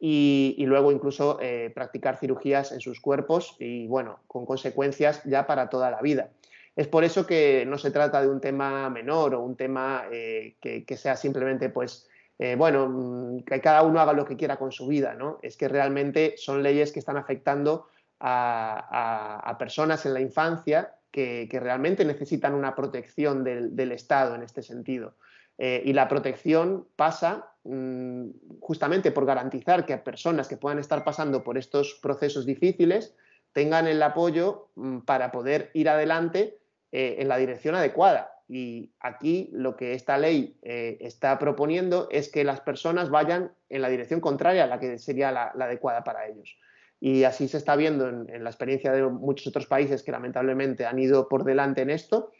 y, 0.00 0.56
luego 0.66 0.92
incluso 0.92 1.38
practicar 1.74 2.18
cirugías 2.18 2.72
en 2.72 2.80
sus 2.80 3.00
cuerpos 3.00 3.56
y 3.58 3.86
bueno, 3.86 4.18
con 4.26 4.44
consecuencias 4.44 5.22
ya 5.24 5.46
para 5.46 5.70
toda 5.70 5.90
la 5.90 6.02
vida. 6.02 6.28
Es 6.76 6.88
por 6.88 7.04
eso 7.04 7.26
que 7.26 7.64
no 7.66 7.78
se 7.78 7.90
trata 7.90 8.20
de 8.20 8.28
un 8.28 8.40
tema 8.40 8.90
menor 8.90 9.34
o 9.34 9.40
un 9.40 9.56
tema 9.56 10.06
eh, 10.10 10.56
que, 10.60 10.96
sea 10.96 11.16
simplemente, 11.16 11.68
pues, 11.68 12.08
eh, 12.38 12.56
bueno, 12.56 12.88
mm, 12.88 13.44
que 13.44 13.60
cada 13.60 13.82
uno 13.82 14.00
haga 14.00 14.12
lo 14.12 14.24
que 14.24 14.36
quiera 14.36 14.56
con 14.56 14.72
su 14.72 14.88
vida, 14.88 15.14
¿no? 15.14 15.38
Es 15.42 15.56
que 15.56 15.68
realmente 15.68 16.34
son 16.36 16.62
leyes 16.62 16.90
que 16.90 16.98
están 16.98 17.16
afectando 17.16 17.86
a, 18.18 19.56
personas 19.58 20.04
en 20.06 20.14
la 20.14 20.20
infancia 20.20 20.93
que, 21.14 21.60
realmente 21.60 22.04
necesitan 22.04 22.54
una 22.54 22.74
protección 22.74 23.44
del, 23.44 23.92
Estado 23.92 24.34
en 24.34 24.42
este 24.42 24.62
sentido. 24.62 25.14
Eh, 25.58 25.82
y 25.84 25.92
la 25.92 26.08
protección 26.08 26.88
pasa 26.96 27.52
mm, 27.62 28.30
justamente 28.58 29.12
por 29.12 29.24
garantizar 29.24 29.86
que 29.86 29.96
personas 29.98 30.48
que 30.48 30.56
puedan 30.56 30.80
estar 30.80 31.04
pasando 31.04 31.44
por 31.44 31.56
estos 31.56 32.00
procesos 32.02 32.44
difíciles 32.44 33.14
tengan 33.52 33.86
el 33.86 34.02
apoyo 34.02 34.70
mm, 34.74 35.00
para 35.00 35.30
poder 35.30 35.70
ir 35.74 35.88
adelante 35.88 36.58
eh, 36.90 37.16
en 37.20 37.28
la 37.28 37.36
dirección 37.36 37.76
adecuada. 37.76 38.32
Y 38.48 38.92
aquí 38.98 39.48
lo 39.52 39.76
que 39.76 39.94
esta 39.94 40.18
ley 40.18 40.58
eh, 40.62 40.98
está 41.00 41.38
proponiendo 41.38 42.08
es 42.10 42.28
que 42.28 42.42
las 42.42 42.60
personas 42.60 43.08
vayan 43.08 43.52
en 43.68 43.82
la 43.82 43.88
dirección 43.88 44.20
contraria 44.20 44.64
a 44.64 44.66
la 44.66 44.80
que 44.80 44.98
sería 44.98 45.30
la, 45.30 45.54
adecuada 45.60 46.02
para 46.02 46.26
ellos. 46.26 46.58
Y 47.04 47.24
así 47.24 47.48
se 47.48 47.58
está 47.58 47.76
viendo 47.76 48.08
en, 48.08 48.42
la 48.42 48.48
experiencia 48.48 48.90
de 48.90 49.02
muchos 49.06 49.48
otros 49.48 49.66
países 49.66 50.02
que 50.02 50.10
lamentablemente 50.10 50.86
han 50.86 50.98
ido 50.98 51.28
por 51.28 51.44
delante 51.44 51.82
en 51.82 51.90
esto 51.90 52.30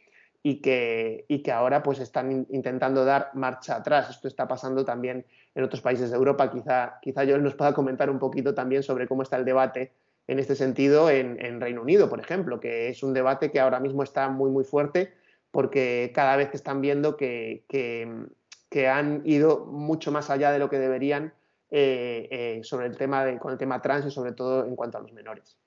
y 0.42 0.62
que, 0.62 1.26
y 1.28 1.42
que 1.42 1.52
ahora 1.52 1.82
pues 1.82 1.98
están 1.98 2.46
intentando 2.48 3.04
dar 3.04 3.28
marcha 3.34 3.76
atrás. 3.76 4.08
Esto 4.08 4.26
está 4.26 4.48
pasando 4.48 4.82
también 4.82 5.26
en 5.54 5.64
otros 5.64 5.82
países 5.82 6.08
de 6.08 6.16
Europa. 6.16 6.50
Quizá, 6.50 6.98
quizá 7.02 7.24
yo 7.24 7.36
nos 7.36 7.54
pueda 7.54 7.74
comentar 7.74 8.08
un 8.08 8.18
poquito 8.18 8.54
también 8.54 8.82
sobre 8.82 9.06
cómo 9.06 9.22
está 9.22 9.36
el 9.36 9.44
debate 9.44 9.92
en 10.28 10.38
este 10.38 10.56
sentido 10.56 11.10
en, 11.10 11.60
Reino 11.60 11.82
Unido, 11.82 12.08
por 12.08 12.20
ejemplo, 12.20 12.58
que 12.58 12.88
es 12.88 13.02
un 13.02 13.12
debate 13.12 13.50
que 13.50 13.60
ahora 13.60 13.80
mismo 13.80 14.02
está 14.02 14.30
muy, 14.30 14.50
muy 14.50 14.64
fuerte 14.64 15.12
porque 15.50 16.10
cada 16.14 16.36
vez 16.36 16.54
están 16.54 16.80
viendo 16.80 17.18
que, 17.18 17.64
que, 17.68 18.88
han 18.88 19.20
ido 19.26 19.66
mucho 19.66 20.10
más 20.10 20.30
allá 20.30 20.52
de 20.52 20.58
lo 20.58 20.70
que 20.70 20.78
deberían 20.78 21.34
eh, 21.76 22.28
eh, 22.30 22.60
sobre 22.62 22.86
el 22.86 22.96
tema 22.96 23.24
de, 23.24 23.38
con 23.38 23.52
el 23.52 23.58
tema 23.58 23.82
trans 23.82 24.06
y 24.06 24.10
sobre 24.10 24.32
todo 24.32 24.64
en 24.64 24.76
cuanto 24.76 24.98
a 24.98 25.00
los 25.00 25.12
menores. 25.12 25.58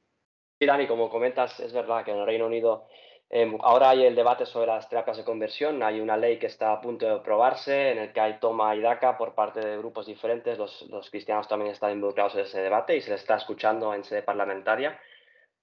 Sí, 0.60 0.66
Dani, 0.66 0.88
como 0.88 1.10
comentas, 1.10 1.60
es 1.60 1.74
verdad 1.74 2.04
que 2.04 2.12
en 2.12 2.18
el 2.18 2.26
Reino 2.26 2.48
Unido 2.48 2.88
Em, 3.30 3.58
ahora 3.62 3.90
hay 3.90 4.06
el 4.06 4.16
debate 4.16 4.46
sobre 4.46 4.68
las 4.68 4.88
terapias 4.88 5.18
de 5.18 5.26
conversión. 5.26 5.84
Hay 5.84 6.00
una 6.00 6.16
ley 6.16 6.40
que 6.40 6.48
está 6.48 6.72
a 6.72 6.82
punto 6.82 7.06
de 7.06 7.12
aprobarse 7.12 7.92
en 7.92 7.98
el 7.98 8.14
que 8.14 8.22
hay 8.22 8.40
toma 8.40 8.74
y 8.76 8.82
daca 8.82 9.18
por 9.18 9.36
parte 9.36 9.60
de 9.60 9.78
grupos 9.78 10.06
diferentes. 10.06 10.58
Los, 10.58 11.10
cristianos 11.12 11.48
también 11.48 11.72
están 11.72 11.92
involucrados 11.92 12.36
en 12.36 12.42
ese 12.42 12.62
debate 12.62 12.96
y 12.96 13.02
se 13.02 13.12
les 13.12 13.22
está 13.22 13.36
escuchando 13.36 13.94
en 13.94 14.04
sede 14.04 14.24
parlamentaria. 14.24 14.98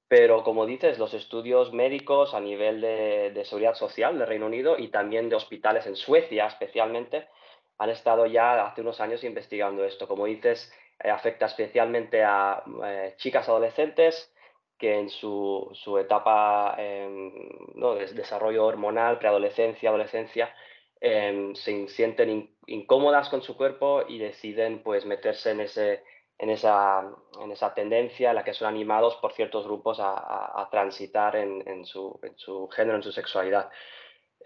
Pero 0.08 0.44
como 0.44 0.66
dices, 0.66 0.98
los 0.98 1.14
estudios 1.14 1.72
médicos 1.72 2.34
a 2.34 2.40
nivel 2.40 2.82
de, 2.82 3.42
seguridad 3.46 3.74
social 3.74 4.18
del 4.18 4.28
Reino 4.28 4.46
Unido 4.46 4.76
y 4.78 4.88
también 4.88 5.30
de 5.30 5.36
hospitales 5.36 5.86
en 5.86 5.96
Suecia 5.96 6.46
especialmente 6.46 7.28
han 7.78 7.90
estado 7.90 8.26
ya 8.26 8.66
hace 8.66 8.80
unos 8.80 9.00
años 9.00 9.24
investigando 9.24 9.84
esto. 9.84 10.06
Como 10.08 10.26
dices, 10.26 10.72
eh, 11.02 11.10
afecta 11.10 11.46
especialmente 11.46 12.22
a 12.22 12.62
eh, 12.84 13.14
chicas 13.16 13.48
adolescentes 13.48 14.32
que 14.78 14.98
en 14.98 15.08
su, 15.08 15.70
su 15.72 15.98
etapa 15.98 16.74
em, 16.78 17.32
de 17.74 18.06
desarrollo 18.14 18.66
hormonal, 18.66 19.18
preadolescencia, 19.18 19.88
adolescencia, 19.88 20.54
em, 21.00 21.54
se 21.54 21.88
sienten 21.88 22.54
incómodas 22.66 23.28
con 23.28 23.42
su 23.42 23.56
cuerpo 23.56 24.04
y 24.08 24.18
deciden 24.18 24.82
pues 24.82 25.04
meterse 25.06 25.50
en, 25.52 25.60
ese, 25.60 26.02
en, 26.38 26.50
esa, 26.50 27.04
en 27.40 27.52
esa 27.52 27.74
tendencia 27.74 28.30
en 28.30 28.36
la 28.36 28.44
que 28.44 28.54
son 28.54 28.68
animados 28.68 29.16
por 29.16 29.32
ciertos 29.32 29.64
grupos 29.64 30.00
a, 30.00 30.60
a, 30.60 30.68
transitar 30.70 31.36
en, 31.36 31.62
en, 31.68 31.84
su, 31.84 32.18
en, 32.22 32.36
su, 32.36 32.68
género, 32.68 32.96
en 32.96 33.02
su 33.02 33.12
sexualidad. 33.12 33.70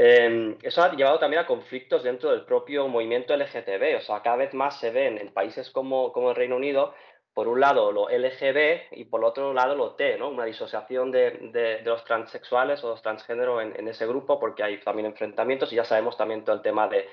Em, 0.01 0.57
eso 0.63 0.83
ha 0.83 0.95
llevado 0.95 1.19
también 1.19 1.43
a 1.43 1.47
conflictos 1.47 2.05
dentro 2.05 2.31
del 2.31 2.45
propio 2.45 2.87
movimiento 2.87 3.35
LGTB, 3.37 3.97
o 3.99 4.01
sea, 4.01 4.23
cada 4.23 4.37
vez 4.37 4.55
más 4.55 4.79
se 4.79 4.91
ven 4.91 5.19
en 5.19 5.33
países 5.33 5.71
como, 5.71 6.13
como 6.13 6.31
el 6.31 6.37
Reino 6.37 6.55
Unido 6.57 6.95
por 7.39 7.47
un 7.47 7.61
lado 7.61 7.93
lo 7.93 8.09
LGB 8.09 8.99
y 8.99 9.05
por 9.05 9.25
otro 9.25 9.55
lado 9.55 9.77
lo 9.77 9.95
T, 9.95 10.19
¿no? 10.19 10.29
una 10.29 10.45
disociación 10.45 11.13
de, 11.13 11.81
los 11.85 12.05
transexuales 12.05 12.83
o 12.83 12.89
los 12.89 13.01
transgéneros 13.03 13.63
en, 13.63 13.87
ese 13.87 14.09
grupo, 14.09 14.41
porque 14.41 14.65
hay 14.65 14.79
también 14.79 15.07
enfrentamientos 15.07 15.73
y 15.73 15.77
ya 15.77 15.85
sabemos 15.85 16.17
también 16.17 16.45
todo 16.45 16.57
el 16.57 16.63
tema 16.63 16.89
del 16.89 17.05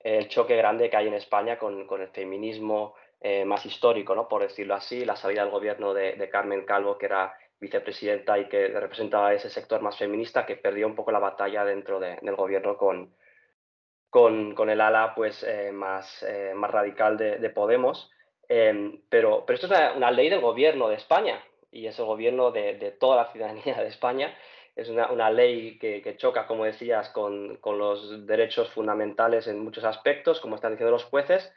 el 0.00 0.28
choque 0.28 0.56
grande 0.56 0.90
que 0.90 0.96
hay 0.96 1.06
en 1.06 1.14
España 1.14 1.56
con, 1.56 1.86
el 1.88 2.08
feminismo 2.08 2.94
eh, 3.20 3.44
más 3.44 3.64
histórico, 3.64 4.12
¿no? 4.14 4.26
por 4.26 4.42
decirlo 4.42 4.74
así, 4.74 5.04
la 5.04 5.14
salida 5.14 5.42
del 5.42 5.52
gobierno 5.52 5.94
de, 5.94 6.28
Carmen 6.30 6.64
Calvo, 6.64 6.98
que 6.98 7.06
era 7.06 7.32
vicepresidenta 7.60 8.38
y 8.38 8.48
que 8.48 8.68
representaba 8.68 9.34
ese 9.34 9.50
sector 9.50 9.80
más 9.82 9.98
feminista, 9.98 10.46
que 10.46 10.56
perdió 10.56 10.86
un 10.86 10.94
poco 10.94 11.12
la 11.12 11.18
batalla 11.18 11.64
dentro 11.64 12.00
del 12.00 12.34
gobierno 12.36 12.76
con, 12.76 14.70
el 14.70 14.80
ala 14.80 15.14
pues, 15.14 15.42
eh, 15.42 15.70
más, 15.72 16.22
eh, 16.22 16.52
más 16.54 16.70
radical 16.70 17.16
de 17.16 17.50
Podemos. 17.50 18.10
Em, 18.52 19.00
pero, 19.08 19.44
pero 19.46 19.54
esto 19.54 19.72
es 19.72 19.96
una, 19.96 20.10
ley 20.10 20.28
del 20.28 20.40
gobierno 20.40 20.88
de 20.88 20.96
España 20.96 21.40
y 21.70 21.86
es 21.86 21.96
el 22.00 22.04
gobierno 22.04 22.50
de, 22.50 22.96
toda 22.98 23.16
la 23.16 23.30
ciudadanía 23.30 23.76
de 23.80 23.86
España. 23.86 24.36
Es 24.74 24.88
una, 24.88 25.30
ley 25.30 25.78
que, 25.78 26.16
choca, 26.16 26.48
como 26.48 26.64
decías, 26.64 27.10
con, 27.10 27.58
con, 27.58 27.78
los 27.78 28.26
derechos 28.26 28.68
fundamentales 28.70 29.46
en 29.46 29.60
muchos 29.60 29.84
aspectos, 29.84 30.40
como 30.40 30.56
están 30.56 30.72
diciendo 30.72 30.90
los 30.90 31.04
jueces, 31.04 31.52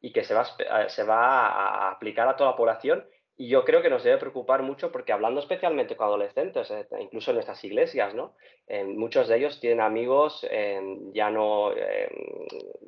y 0.00 0.12
que 0.12 0.22
se 0.22 0.34
va, 0.34 0.44
se 0.88 1.02
va 1.02 1.48
a 1.48 1.90
aplicar 1.90 2.28
a 2.28 2.36
toda 2.36 2.50
la 2.50 2.56
población. 2.56 3.04
Y 3.38 3.48
yo 3.48 3.64
creo 3.64 3.82
que 3.82 3.90
nos 3.90 4.02
debe 4.02 4.16
preocupar 4.18 4.62
mucho 4.62 4.90
porque 4.90 5.12
hablando 5.12 5.40
especialmente 5.40 5.96
con 5.96 6.06
adolescentes, 6.06 6.70
eh, 6.70 6.86
incluso 7.00 7.30
en 7.30 7.36
nuestras 7.36 7.62
iglesias, 7.64 8.14
¿no? 8.14 8.34
muchos 8.86 9.28
de 9.28 9.36
ellos 9.36 9.60
tienen 9.60 9.80
amigos 9.80 10.44
ya, 11.12 11.30
no, 11.30 11.70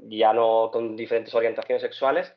ya 0.08 0.32
no 0.32 0.70
con 0.72 0.96
diferentes 0.96 1.34
orientaciones 1.34 1.82
sexuales, 1.82 2.34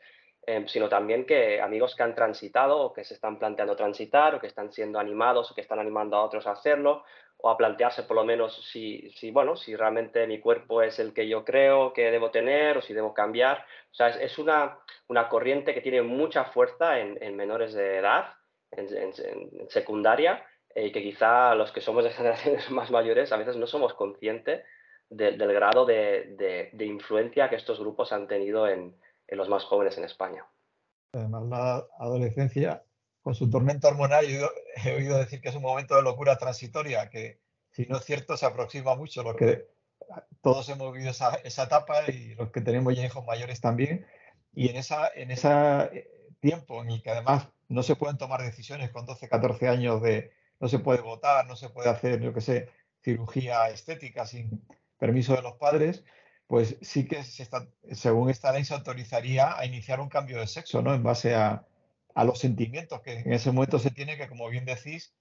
sino 0.68 0.90
también 0.90 1.26
que 1.26 1.60
amigos 1.60 1.96
que 1.96 2.04
han 2.04 2.14
transitado 2.14 2.80
o 2.80 2.94
que 2.94 3.04
se 3.04 3.16
están 3.16 3.40
planteando 3.40 3.76
transitar 3.76 4.36
o 4.36 4.40
que 4.40 4.48
están 4.48 4.72
siendo 4.72 5.00
animados 5.00 5.50
o 5.50 5.56
que 5.56 5.62
están 5.62 5.80
animando 5.80 6.18
a 6.18 6.24
otros 6.24 6.46
a 6.46 6.52
hacerlo 6.52 7.04
o 7.42 7.50
a 7.50 7.58
plantearse 7.58 8.04
por 8.04 8.16
lo 8.16 8.24
menos 8.24 8.56
si, 8.72 9.10
si, 9.12 9.32
bueno, 9.32 9.56
si 9.56 9.76
realmente 9.76 10.28
mi 10.28 10.40
cuerpo 10.40 10.82
es 10.82 11.00
el 11.00 11.14
que 11.14 11.28
yo 11.28 11.44
creo 11.44 11.94
que 11.94 12.12
debo 12.12 12.32
tener 12.32 12.78
o 12.78 12.82
si 12.82 12.94
debo 12.94 13.14
cambiar. 13.14 13.66
O 13.92 13.94
sea, 13.94 14.10
es, 14.10 14.38
una, 14.38 14.78
una, 15.08 15.28
corriente 15.28 15.74
que 15.74 15.82
tiene 15.82 16.02
mucha 16.02 16.46
fuerza 16.46 17.00
en, 17.00 17.18
en 17.22 17.36
menores 17.36 17.74
de 17.74 17.98
edad, 17.98 18.34
en, 18.72 19.70
secundaria, 19.70 20.46
eh, 20.74 20.88
y 20.88 20.92
que 20.92 21.02
quizá 21.02 21.56
los 21.56 21.72
que 21.72 21.82
somos 21.82 22.04
de 22.04 22.12
generaciones 22.12 22.70
más 22.70 22.92
mayores 22.92 23.32
a 23.32 23.38
veces 23.38 23.58
no 23.58 23.68
somos 23.68 23.94
conscientes 23.94 24.64
del 25.10 25.52
grado 25.52 25.86
de, 25.86 26.70
de 26.72 26.86
influencia 26.86 27.50
que 27.50 27.58
estos 27.58 27.82
grupos 27.82 28.14
han 28.14 28.28
tenido 28.28 28.66
en, 28.66 28.96
en 29.32 29.38
los 29.38 29.50
más 29.50 29.64
jóvenes 29.64 29.98
en 29.98 30.04
España. 30.04 30.46
Además, 31.14 31.44
la 31.48 31.88
adolescencia, 32.00 32.84
con 33.22 33.36
su 33.36 33.50
tormento 33.50 33.88
hormonal, 33.88 34.26
he 34.84 34.96
oído 34.96 35.18
decir 35.18 35.42
que 35.42 35.50
es 35.50 35.56
un 35.56 35.62
momento 35.62 35.96
de 35.96 36.02
locura 36.02 36.38
transitoria, 36.38 37.10
que 37.10 37.40
si 37.72 37.86
no 37.86 37.98
es 37.98 38.06
cierto, 38.06 38.38
se 38.38 38.46
aproxima 38.46 38.96
mucho 38.96 39.24
lo 39.24 39.36
que 39.36 39.68
todos 40.42 40.68
hemos 40.70 40.92
vivido 40.92 41.12
esa, 41.12 41.64
etapa 41.64 42.10
y 42.10 42.36
los 42.36 42.52
que 42.52 42.62
tenemos 42.62 42.96
ya 42.96 43.06
hijos 43.06 43.26
mayores 43.26 43.62
también. 43.62 44.06
Y 44.54 44.70
en 44.70 44.76
ese 44.76 44.96
en 45.16 45.32
esa 45.32 45.90
tiempo 46.42 46.82
en 46.82 46.92
el 46.92 47.02
que 47.02 47.12
además 47.12 47.48
no 47.70 47.84
se 47.84 47.96
pueden 47.96 48.18
tomar 48.18 48.42
decisiones 48.42 48.90
con 48.90 49.06
12, 49.06 49.30
14 49.30 49.70
años 49.70 50.02
de 50.02 50.34
no 50.60 50.68
se 50.68 50.80
puede 50.80 51.02
votar, 51.02 51.48
no 51.48 51.56
se 51.56 51.70
puede 51.70 51.90
hacer, 51.90 52.20
yo 52.20 52.34
qué 52.34 52.42
sé, 52.42 52.70
cirugía 53.02 53.70
estética 53.70 54.26
sin 54.26 54.66
permiso 54.98 55.36
de 55.36 55.42
los 55.42 55.54
padres, 55.54 56.04
pues 56.48 56.78
sí 56.82 57.08
que 57.08 57.24
según 57.24 58.30
esta 58.30 58.52
ley 58.52 58.66
se 58.66 58.74
autorizaría 58.74 59.58
a 59.58 59.66
iniciar 59.66 60.02
un 60.02 60.10
cambio 60.10 60.40
de 60.40 60.48
sexo, 60.48 60.82
¿no? 60.82 60.94
En 60.94 61.02
base 61.02 61.34
a, 61.34 61.66
los 62.16 62.40
sentimientos 62.40 63.02
que 63.02 63.20
en 63.20 63.34
ese 63.34 63.52
momento 63.52 63.80
se 63.80 63.92
tiene, 63.92 64.18
que 64.18 64.28
como 64.28 64.50
bien 64.50 64.66
decís, 64.66 65.14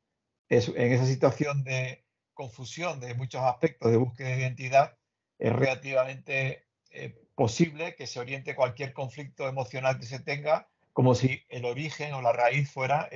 es, 0.48 0.68
en 0.68 0.92
esa 0.92 1.06
situación 1.06 1.64
de 1.64 2.04
confusión 2.34 3.00
de 3.00 3.14
muchos 3.14 3.42
aspectos 3.42 3.90
de 3.90 3.96
búsqueda 3.96 4.28
de 4.30 4.40
identidad, 4.40 4.96
es 5.38 5.52
relativamente 5.52 6.66
eh, 6.90 7.16
posible 7.34 7.94
que 7.94 8.06
se 8.06 8.20
oriente 8.20 8.54
cualquier 8.54 8.92
conflicto 8.92 9.48
emocional 9.48 9.98
que 9.98 10.06
se 10.06 10.20
tenga 10.20 10.68
como 10.92 11.14
si 11.14 11.42
el 11.48 11.64
origen 11.64 12.12
o 12.14 12.20
la 12.20 12.32
raíz 12.32 12.70
fuera 12.70 13.08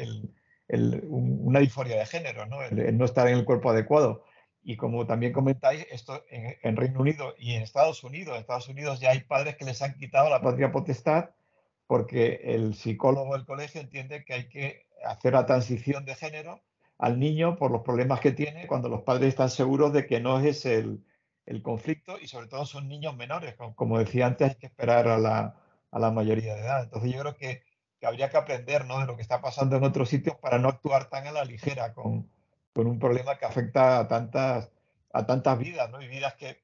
una 0.69 1.61
disforia 1.61 1.97
de 1.97 2.07
género, 2.07 2.47
¿no? 2.47 2.63
el 2.63 2.97
no 2.97 3.05
estar 3.05 3.29
en 3.29 3.37
el 3.37 3.45
cuerpo 3.45 3.71
adecuado. 3.71 4.25
Y 4.63 4.77
como 4.77 5.07
también 5.07 5.33
comentáis, 5.33 5.87
esto 5.91 6.25
en, 6.31 6.77
Reino 6.77 7.01
Unido 7.01 7.35
y 7.39 7.53
en 7.53 7.63
Estados 7.63 8.03
Unidos, 8.03 8.35
en 8.35 8.41
Estados 8.41 8.69
Unidos 8.69 9.01
ya 9.01 9.11
hay 9.11 9.21
padres 9.21 9.57
que 9.57 9.67
les 9.67 9.83
han 9.83 9.95
quitado 9.95 10.31
la 10.31 10.41
patria 10.41 10.73
potestad 10.73 11.31
porque 11.95 12.41
el 12.43 12.75
psicólogo 12.75 13.35
del 13.35 13.47
colegio 13.47 13.81
entiende 13.81 14.25
que 14.25 14.35
hay 14.35 14.49
que 14.49 14.89
hacer 15.07 15.35
la 15.35 15.47
transición 15.47 16.05
de 16.05 16.17
género 16.17 16.61
al 16.99 17.21
niño 17.21 17.57
por 17.57 17.71
los 17.71 17.83
problemas 17.83 18.19
que 18.19 18.33
tiene 18.33 18.67
cuando 18.67 18.89
los 18.89 19.03
padres 19.03 19.29
están 19.29 19.49
seguros 19.49 19.93
de 19.93 20.05
que 20.05 20.19
no 20.19 20.41
es 20.41 20.67
el, 20.67 21.05
el 21.47 21.63
conflicto 21.63 22.19
y 22.21 22.27
sobre 22.27 22.49
todo 22.49 22.67
son 22.67 22.89
niños 22.89 23.17
menores. 23.17 23.55
Como, 23.77 23.97
decía 24.01 24.27
antes, 24.27 24.51
hay 24.51 24.57
que 24.57 24.67
esperar 24.67 25.07
a 25.07 25.19
la, 25.19 25.55
a 25.93 25.99
la 26.01 26.11
mayoría 26.11 26.57
de 26.57 26.63
edad. 26.63 26.83
Entonces 26.83 27.13
yo 27.13 27.21
creo 27.21 27.37
que, 27.37 27.63
que, 28.01 28.07
habría 28.09 28.29
que 28.29 28.39
aprender 28.39 28.87
¿no? 28.87 28.99
de 28.99 29.07
lo 29.07 29.15
que 29.15 29.23
está 29.23 29.41
pasando 29.41 29.77
en 29.77 29.85
otros 29.85 30.09
sitios 30.09 30.35
para 30.39 30.59
no 30.59 30.71
actuar 30.71 31.09
tan 31.11 31.29
a 31.29 31.31
la 31.31 31.45
ligera 31.45 31.95
con, 31.95 32.29
con 32.73 32.89
un 32.89 32.99
problema 32.99 33.39
que 33.39 33.47
afecta 33.47 34.01
a 34.01 34.09
tantas, 34.09 34.69
a 35.13 35.27
tantas 35.27 35.57
vidas, 35.61 35.89
¿no? 35.93 36.03
Y 36.03 36.09
vidas 36.09 36.35
que 36.35 36.61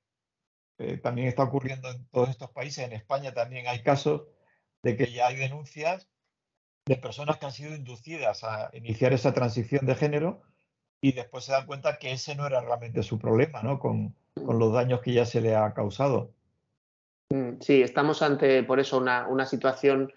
eh, 0.79 0.97
también 0.97 1.29
está 1.29 1.45
ocurriendo 1.45 1.89
en 1.89 2.05
todos 2.09 2.31
estos 2.31 2.51
países. 2.51 2.85
En 2.85 2.95
España 2.95 3.33
también 3.33 3.69
hay 3.69 3.85
casos 3.85 4.23
de 4.83 4.97
que 4.97 5.13
ya 5.13 5.27
hay 5.27 5.37
denuncias 5.37 6.09
de 6.87 6.97
personas 6.97 7.39
que 7.39 7.47
han 7.47 7.53
sido 7.53 7.75
inducidas 7.75 8.45
a 8.45 8.71
iniciar 8.73 9.13
esa 9.13 9.33
transición 9.33 9.87
de 9.87 9.95
género 9.95 10.43
y 11.01 11.13
después 11.13 11.45
se 11.45 11.53
dan 11.53 11.67
cuenta 11.67 11.99
que 11.99 12.13
ese 12.13 12.35
no 12.35 12.47
era 12.47 12.61
realmente 12.61 13.03
su 13.03 13.19
problema, 13.19 13.63
¿no? 13.63 13.79
Con, 13.79 14.15
con 14.35 14.59
los 14.59 14.73
daños 14.73 15.01
que 15.01 15.13
ya 15.13 15.25
se 15.25 15.41
le 15.41 15.55
ha 15.55 15.73
causado. 15.73 16.33
Mm, 17.31 17.61
sí, 17.61 17.83
estamos 17.83 18.23
ante, 18.23 18.63
por 18.65 18.81
eso, 18.81 18.99
una, 18.99 19.27
una 19.29 19.47
situación 19.47 20.13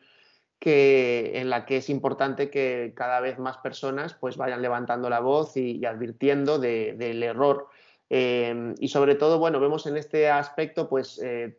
que, 0.60 1.32
en 1.36 1.50
la 1.50 1.65
que 1.65 1.77
es 1.77 1.89
importante 1.89 2.50
que 2.50 2.93
cada 2.96 3.20
vez 3.20 3.38
más 3.38 3.58
personas 3.58 4.13
pues, 4.13 4.38
vayan 4.38 4.62
levantando 4.62 5.10
la 5.10 5.20
voz 5.20 5.58
y, 5.58 5.86
advirtiendo 5.86 6.58
del 6.58 7.22
error. 7.22 7.67
Em, 8.10 8.75
y 8.79 8.88
sobre 8.88 9.15
todo, 9.15 9.39
bueno, 9.39 9.60
vemos 9.60 9.86
en 9.88 9.98
este 9.98 10.29
aspecto 10.29 10.88
pues, 10.88 11.20
eh, 11.24 11.58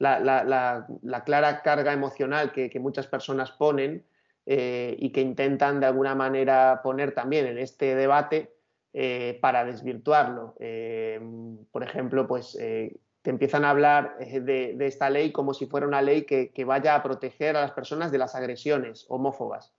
la, 0.00 1.22
clara 1.24 1.62
carga 1.62 1.92
emocional 1.92 2.52
que, 2.52 2.80
muchas 2.80 3.06
personas 3.06 3.52
ponen 3.52 4.04
eh, 4.46 4.96
y 4.98 5.10
que 5.10 5.20
intentan 5.20 5.78
de 5.78 5.86
alguna 5.86 6.14
manera 6.14 6.80
poner 6.82 7.12
también 7.12 7.46
en 7.46 7.58
este 7.58 7.94
debate 7.94 8.52
eh, 8.92 9.38
para 9.40 9.64
desvirtuarlo. 9.64 10.56
Em, 10.58 11.64
por 11.70 11.84
ejemplo, 11.84 12.26
pues 12.26 12.56
te 13.22 13.30
empiezan 13.30 13.64
a 13.64 13.70
hablar 13.70 14.16
eh, 14.20 14.40
de, 14.40 14.86
esta 14.86 15.10
ley 15.10 15.32
como 15.32 15.52
si 15.54 15.66
fuera 15.66 15.86
una 15.86 16.02
ley 16.02 16.24
que, 16.24 16.64
vaya 16.64 16.94
a 16.94 17.02
proteger 17.02 17.56
a 17.56 17.60
las 17.60 17.72
personas 17.72 18.10
de 18.12 18.18
las 18.18 18.34
agresiones 18.34 19.06
homófobas. 19.08 19.72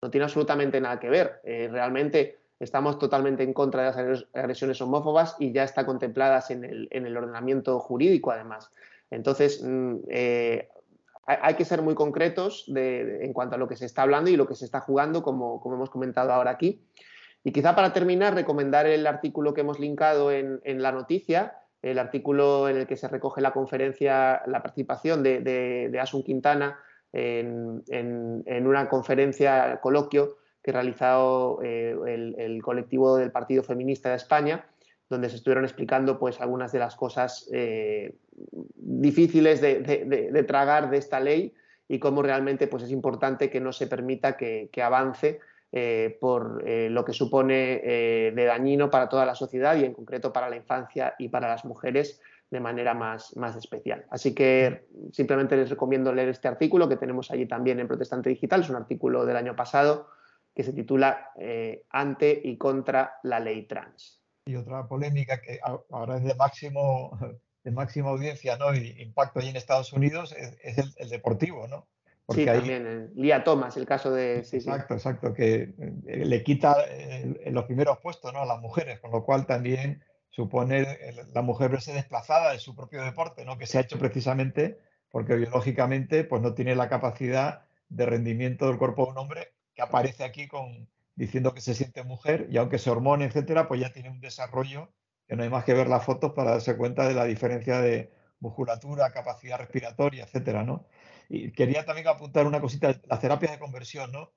No 0.00 0.10
tiene 0.10 0.24
absolutamente 0.24 0.80
nada 0.80 0.98
que 0.98 1.10
ver. 1.10 1.40
Eh, 1.44 1.68
realmente 1.70 2.38
estamos 2.58 2.98
totalmente 2.98 3.42
en 3.42 3.52
contra 3.52 3.82
de 3.82 4.04
las 4.04 4.26
agresiones 4.32 4.80
homófobas 4.80 5.36
y 5.38 5.52
ya 5.52 5.64
está 5.64 5.84
contempladas 5.84 6.50
en 6.50 6.64
el, 6.64 7.16
ordenamiento 7.16 7.78
jurídico, 7.80 8.30
además. 8.30 8.70
Entonces, 9.10 9.62
mm, 9.62 9.96
eh, 10.10 10.68
hay, 11.26 11.54
que 11.54 11.64
ser 11.64 11.82
muy 11.82 11.94
concretos 11.94 12.70
en 12.74 13.32
cuanto 13.32 13.56
a 13.56 13.58
lo 13.58 13.66
que 13.66 13.76
se 13.76 13.84
está 13.84 14.02
hablando 14.02 14.30
y 14.30 14.36
lo 14.36 14.46
que 14.46 14.54
se 14.54 14.64
está 14.64 14.80
jugando, 14.80 15.22
como, 15.22 15.60
hemos 15.64 15.90
comentado 15.90 16.32
ahora 16.32 16.52
aquí. 16.52 16.84
Y 17.42 17.52
quizá 17.52 17.74
para 17.74 17.92
terminar, 17.92 18.34
recomendar 18.34 18.86
el 18.86 19.06
artículo 19.06 19.52
que 19.52 19.62
hemos 19.62 19.80
linkado 19.80 20.30
en 20.30 20.82
la 20.82 20.92
noticia, 20.92 21.54
el 21.90 21.98
artículo 21.98 22.68
en 22.68 22.76
el 22.78 22.86
que 22.86 22.96
se 22.96 23.08
recoge 23.08 23.40
la 23.40 23.52
conferencia, 23.52 24.42
la 24.46 24.62
participación 24.62 25.22
de, 25.22 25.98
Asun 26.00 26.22
Quintana 26.22 26.78
en, 27.12 27.82
una 28.66 28.88
conferencia, 28.88 29.78
coloquio 29.80 30.38
que 30.62 30.70
ha 30.70 30.74
realizado 30.74 31.60
eh, 31.62 31.94
el, 32.38 32.62
colectivo 32.62 33.16
del 33.16 33.30
Partido 33.30 33.62
Feminista 33.62 34.10
de 34.10 34.16
España, 34.16 34.66
donde 35.08 35.30
se 35.30 35.36
estuvieron 35.36 35.64
explicando 35.64 36.18
pues, 36.18 36.40
algunas 36.40 36.72
de 36.72 36.78
las 36.78 36.96
cosas 36.96 37.48
eh, 37.52 38.16
difíciles 38.74 39.60
de, 39.60 40.44
tragar 40.46 40.90
de 40.90 40.98
esta 40.98 41.20
ley 41.20 41.54
y 41.88 41.98
cómo 41.98 42.22
realmente 42.22 42.66
pues, 42.66 42.82
es 42.82 42.90
importante 42.90 43.48
que 43.48 43.60
no 43.60 43.72
se 43.72 43.86
permita 43.86 44.36
que 44.36 44.82
avance 44.82 45.40
eh, 45.72 46.16
por 46.20 46.62
eh, 46.66 46.88
lo 46.90 47.04
que 47.04 47.12
supone 47.12 47.80
de 48.34 48.44
dañino 48.44 48.90
para 48.90 49.08
toda 49.08 49.26
la 49.26 49.34
sociedad 49.34 49.76
y 49.76 49.84
en 49.84 49.94
concreto 49.94 50.32
para 50.32 50.48
la 50.48 50.56
infancia 50.56 51.14
y 51.18 51.28
para 51.28 51.48
las 51.48 51.64
mujeres 51.64 52.20
de 52.50 52.60
manera 52.60 52.94
más, 52.94 53.36
más 53.36 53.56
especial. 53.56 54.04
Así 54.10 54.34
que 54.34 54.86
simplemente 55.12 55.56
les 55.56 55.70
recomiendo 55.70 56.12
leer 56.12 56.28
este 56.28 56.48
artículo 56.48 56.88
que 56.88 56.96
tenemos 56.96 57.30
allí 57.30 57.46
también 57.46 57.80
en 57.80 57.88
Protestante 57.88 58.30
Digital, 58.30 58.60
es 58.60 58.70
un 58.70 58.76
artículo 58.76 59.24
del 59.26 59.36
año 59.36 59.56
pasado 59.56 60.08
que 60.54 60.62
se 60.62 60.72
titula 60.72 61.32
Ante 61.90 62.40
y 62.42 62.56
contra 62.56 63.18
la 63.24 63.40
ley 63.40 63.66
trans. 63.66 64.25
Y 64.46 64.54
otra 64.54 64.86
polémica 64.86 65.40
que 65.40 65.58
ahora 65.90 66.16
es 66.16 66.24
de 66.24 66.34
máximo 66.34 67.18
de 67.66 67.72
máxima 67.72 68.10
audiencia 68.10 68.56
¿no? 68.56 68.72
y 68.72 68.94
impacto 69.02 69.40
allí 69.40 69.48
en 69.48 69.56
Estados 69.56 69.92
Unidos 69.92 70.32
es, 70.62 70.78
el, 70.78 70.94
el, 70.98 71.08
deportivo, 71.08 71.66
¿no? 71.66 71.88
sí, 72.28 72.44
también. 72.44 72.86
Eh, 72.86 73.08
Lía 73.16 73.42
Thomas, 73.42 73.76
el 73.76 73.86
caso 73.86 74.12
de. 74.12 74.38
exacto, 74.38 74.94
exacto, 74.94 75.34
que 75.34 75.74
eh, 76.06 76.24
le 76.24 76.44
quita 76.44 76.76
en 76.88 77.52
los 77.52 77.64
primeros 77.64 77.98
puestos 77.98 78.32
¿no? 78.32 78.42
a 78.42 78.46
las 78.46 78.60
mujeres, 78.60 79.00
con 79.00 79.10
lo 79.10 79.24
cual 79.24 79.46
también 79.46 80.04
supone 80.30 80.96
la 81.34 81.42
mujer 81.42 81.70
verse 81.70 81.92
desplazada 81.92 82.52
de 82.52 82.60
su 82.60 82.76
propio 82.76 83.02
deporte, 83.02 83.44
¿no? 83.44 83.58
que 83.58 83.66
se 83.66 83.78
ha 83.78 83.80
hecho 83.80 83.98
precisamente 83.98 84.78
porque 85.10 85.34
biológicamente 85.34 86.22
pues, 86.22 86.42
no 86.42 86.54
tiene 86.54 86.76
la 86.76 86.88
capacidad 86.88 87.62
de 87.88 88.06
rendimiento 88.06 88.68
del 88.68 88.78
cuerpo 88.78 89.06
de 89.06 89.10
un 89.10 89.18
hombre 89.18 89.54
que 89.74 89.82
aparece 89.82 90.22
aquí 90.22 90.46
con, 90.46 90.88
diciendo 91.16 91.54
que 91.54 91.60
se 91.60 91.74
siente 91.74 92.04
mujer 92.04 92.46
y 92.50 92.58
aunque 92.58 92.78
se 92.78 92.90
hormone, 92.90 93.24
etcétera, 93.24 93.66
pues 93.66 93.80
ya 93.80 93.92
tiene 93.92 94.10
un 94.10 94.20
desarrollo 94.20 94.92
que 95.26 95.34
no 95.34 95.42
hay 95.42 95.48
más 95.48 95.64
que 95.64 95.74
ver 95.74 95.88
las 95.88 96.04
fotos 96.04 96.32
para 96.32 96.52
darse 96.52 96.76
cuenta 96.76 97.08
de 97.08 97.14
la 97.14 97.24
diferencia 97.24 97.80
de 97.80 98.12
musculatura, 98.38 99.10
capacidad 99.12 99.58
respiratoria, 99.58 100.24
etcétera, 100.24 100.62
¿no? 100.62 100.86
Y 101.28 101.50
quería 101.52 101.84
también 101.84 102.06
apuntar 102.06 102.46
una 102.46 102.60
cosita, 102.60 103.00
las 103.08 103.20
terapias 103.20 103.52
de 103.52 103.58
conversión, 103.58 104.12
¿no? 104.12 104.32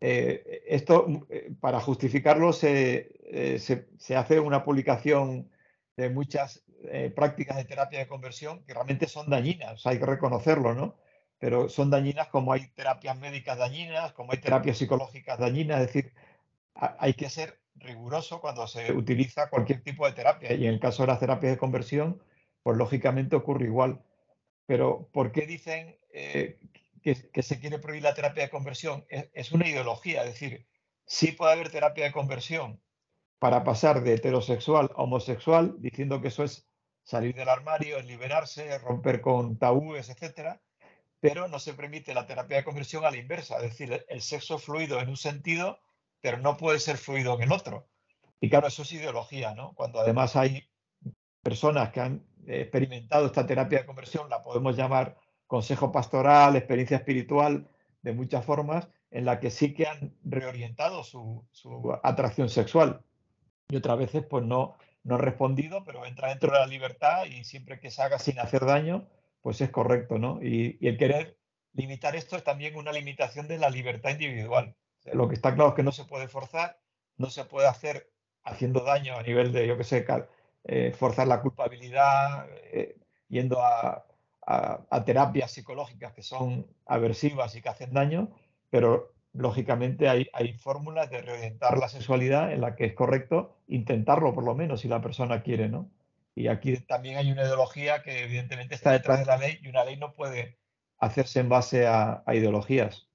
Eh, 0.00 0.62
esto, 0.66 1.06
eh, 1.30 1.50
para 1.58 1.80
justificarlo, 1.80 2.50
eh, 2.62 3.58
se, 3.58 3.88
se, 3.96 4.16
hace 4.16 4.40
una 4.40 4.62
publicación 4.62 5.50
de 5.96 6.10
muchas 6.10 6.62
prácticas 7.16 7.56
de 7.56 7.64
terapia 7.64 7.98
de 7.98 8.06
conversión 8.06 8.62
que 8.64 8.74
realmente 8.74 9.08
son 9.08 9.28
dañinas, 9.28 9.84
hay 9.86 9.98
que 9.98 10.06
reconocerlo, 10.06 10.74
¿no? 10.74 10.96
Pero 11.38 11.68
son 11.68 11.90
dañinas 11.90 12.28
como 12.28 12.52
hay 12.52 12.68
terapias 12.68 13.16
médicas 13.18 13.58
dañinas, 13.58 14.12
como 14.12 14.32
hay 14.32 14.38
terapias 14.38 14.78
psicológicas 14.78 15.38
dañinas, 15.38 15.80
es 15.80 15.86
decir, 15.88 16.12
hay 16.74 17.14
que 17.14 17.28
ser 17.30 17.60
riguroso 17.74 18.40
cuando 18.40 18.66
se 18.66 18.92
utiliza 18.92 19.50
cualquier 19.50 19.82
tipo 19.82 20.06
de 20.06 20.12
terapia 20.12 20.52
y 20.54 20.66
en 20.66 20.74
el 20.74 20.80
caso 20.80 21.02
de 21.02 21.08
las 21.08 21.20
terapias 21.20 21.52
de 21.52 21.58
conversión, 21.58 22.22
pues 22.62 22.76
lógicamente 22.76 23.36
ocurre 23.36 23.66
igual. 23.66 24.02
Pero 24.66 25.08
¿por 25.12 25.32
qué 25.32 25.46
dicen 25.46 25.96
eh, 26.12 26.58
que, 27.02 27.42
se 27.42 27.60
quiere 27.60 27.78
prohibir 27.78 28.02
la 28.02 28.14
terapia 28.14 28.44
de 28.44 28.50
conversión? 28.50 29.06
Es, 29.08 29.52
una 29.52 29.68
ideología, 29.68 30.24
es 30.24 30.32
decir, 30.32 30.66
sí 31.04 31.32
puede 31.32 31.52
haber 31.52 31.70
terapia 31.70 32.04
de 32.04 32.12
conversión 32.12 32.80
para 33.38 33.62
pasar 33.62 34.02
de 34.02 34.14
heterosexual 34.14 34.90
a 34.96 35.02
homosexual, 35.02 35.76
diciendo 35.78 36.20
que 36.20 36.28
eso 36.28 36.42
es 36.42 36.68
salir 37.04 37.34
del 37.34 37.48
armario, 37.48 38.00
liberarse, 38.02 38.76
romper 38.78 39.20
con 39.20 39.58
tabúes, 39.58 40.08
etcétera, 40.08 40.60
pero 41.28 41.48
no 41.48 41.58
se 41.58 41.74
permite 41.74 42.14
la 42.14 42.26
terapia 42.26 42.58
de 42.58 42.64
conversión 42.64 43.04
a 43.04 43.10
la 43.10 43.16
inversa, 43.16 43.56
es 43.56 43.62
decir, 43.62 44.04
el 44.08 44.20
sexo 44.20 44.58
fluido 44.58 45.00
en 45.00 45.08
un 45.08 45.16
sentido, 45.16 45.78
pero 46.20 46.38
no 46.38 46.56
puede 46.56 46.78
ser 46.78 46.96
fluido 46.96 47.34
en 47.34 47.42
el 47.42 47.52
otro. 47.52 47.86
Y 48.40 48.50
claro, 48.50 48.66
eso 48.68 48.82
es 48.82 48.92
ideología, 48.92 49.54
¿no? 49.54 49.72
Cuando 49.74 50.00
además 50.00 50.36
hay 50.36 50.68
personas 51.42 51.90
que 51.90 52.00
han 52.00 52.26
experimentado 52.46 53.26
esta 53.26 53.46
terapia 53.46 53.80
de 53.80 53.86
conversión, 53.86 54.28
la 54.28 54.42
podemos 54.42 54.76
llamar 54.76 55.16
consejo 55.46 55.92
pastoral, 55.92 56.56
experiencia 56.56 56.98
espiritual, 56.98 57.68
de 58.02 58.12
muchas 58.12 58.44
formas, 58.44 58.88
en 59.10 59.24
la 59.24 59.40
que 59.40 59.50
sí 59.50 59.74
que 59.74 59.86
han 59.86 60.14
reorientado 60.24 61.02
su, 61.02 61.44
atracción 62.02 62.48
sexual. 62.48 63.02
Y 63.68 63.76
otras 63.76 63.98
veces, 63.98 64.24
pues 64.28 64.44
no, 64.44 64.76
no 65.02 65.18
respondido, 65.18 65.84
pero 65.84 66.04
entra 66.04 66.28
dentro 66.28 66.52
de 66.52 66.58
la 66.58 66.66
libertad 66.66 67.24
y 67.24 67.44
siempre 67.44 67.80
que 67.80 67.90
se 67.90 68.02
haga 68.02 68.18
sin 68.18 68.38
hacer 68.38 68.64
daño, 68.64 69.08
pues 69.46 69.60
es 69.60 69.70
correcto, 69.70 70.18
¿no? 70.18 70.42
Y, 70.42 70.76
el 70.84 70.98
querer 70.98 71.38
limitar 71.72 72.16
esto 72.16 72.36
es 72.36 72.42
también 72.42 72.74
una 72.74 72.90
limitación 72.90 73.46
de 73.46 73.58
la 73.58 73.70
libertad 73.70 74.10
individual. 74.10 74.74
lo 75.12 75.28
que 75.28 75.36
está 75.36 75.54
claro 75.54 75.68
es 75.68 75.76
que 75.76 75.84
no 75.84 75.92
se 75.92 76.04
puede 76.04 76.26
forzar, 76.26 76.80
no 77.16 77.30
se 77.30 77.44
puede 77.44 77.68
hacer 77.68 78.10
haciendo 78.42 78.80
daño 78.80 79.14
a 79.14 79.22
nivel 79.22 79.52
de, 79.52 79.68
yo 79.68 79.78
qué 79.78 79.84
sé, 79.84 80.04
eh, 80.64 80.90
forzar 80.98 81.28
la 81.28 81.42
culpabilidad, 81.42 82.48
eh, 82.72 82.98
yendo 83.28 83.62
a, 83.62 84.04
terapias 85.04 85.52
psicológicas 85.52 86.12
que 86.12 86.22
son 86.22 86.66
aversivas 86.84 87.54
y 87.54 87.62
que 87.62 87.68
hacen 87.68 87.92
daño, 87.92 88.32
pero 88.68 89.14
lógicamente 89.32 90.08
hay, 90.08 90.26
hay 90.32 90.54
fórmulas 90.54 91.08
de 91.08 91.22
reorientar 91.22 91.78
la 91.78 91.88
sexualidad 91.88 92.52
en 92.52 92.62
la 92.62 92.74
que 92.74 92.86
es 92.86 92.94
correcto 92.94 93.58
intentarlo 93.68 94.34
por 94.34 94.42
lo 94.42 94.56
menos 94.56 94.80
si 94.80 94.88
la 94.88 95.00
persona 95.00 95.44
quiere, 95.44 95.68
¿no? 95.68 95.88
Y 96.36 96.48
aquí 96.48 96.76
también 96.80 97.16
hay 97.16 97.32
una 97.32 97.44
ideología 97.44 98.02
que 98.02 98.24
evidentemente 98.24 98.74
está 98.74 98.92
detrás 98.92 99.20
de 99.20 99.24
la 99.24 99.38
ley 99.38 99.58
y 99.62 99.68
una 99.68 99.84
ley 99.86 99.96
no 99.96 100.12
puede 100.12 100.58
hacerse 100.98 101.40
en 101.40 101.48
base 101.48 101.86
a, 101.86 102.22
ideologías. 102.28 103.08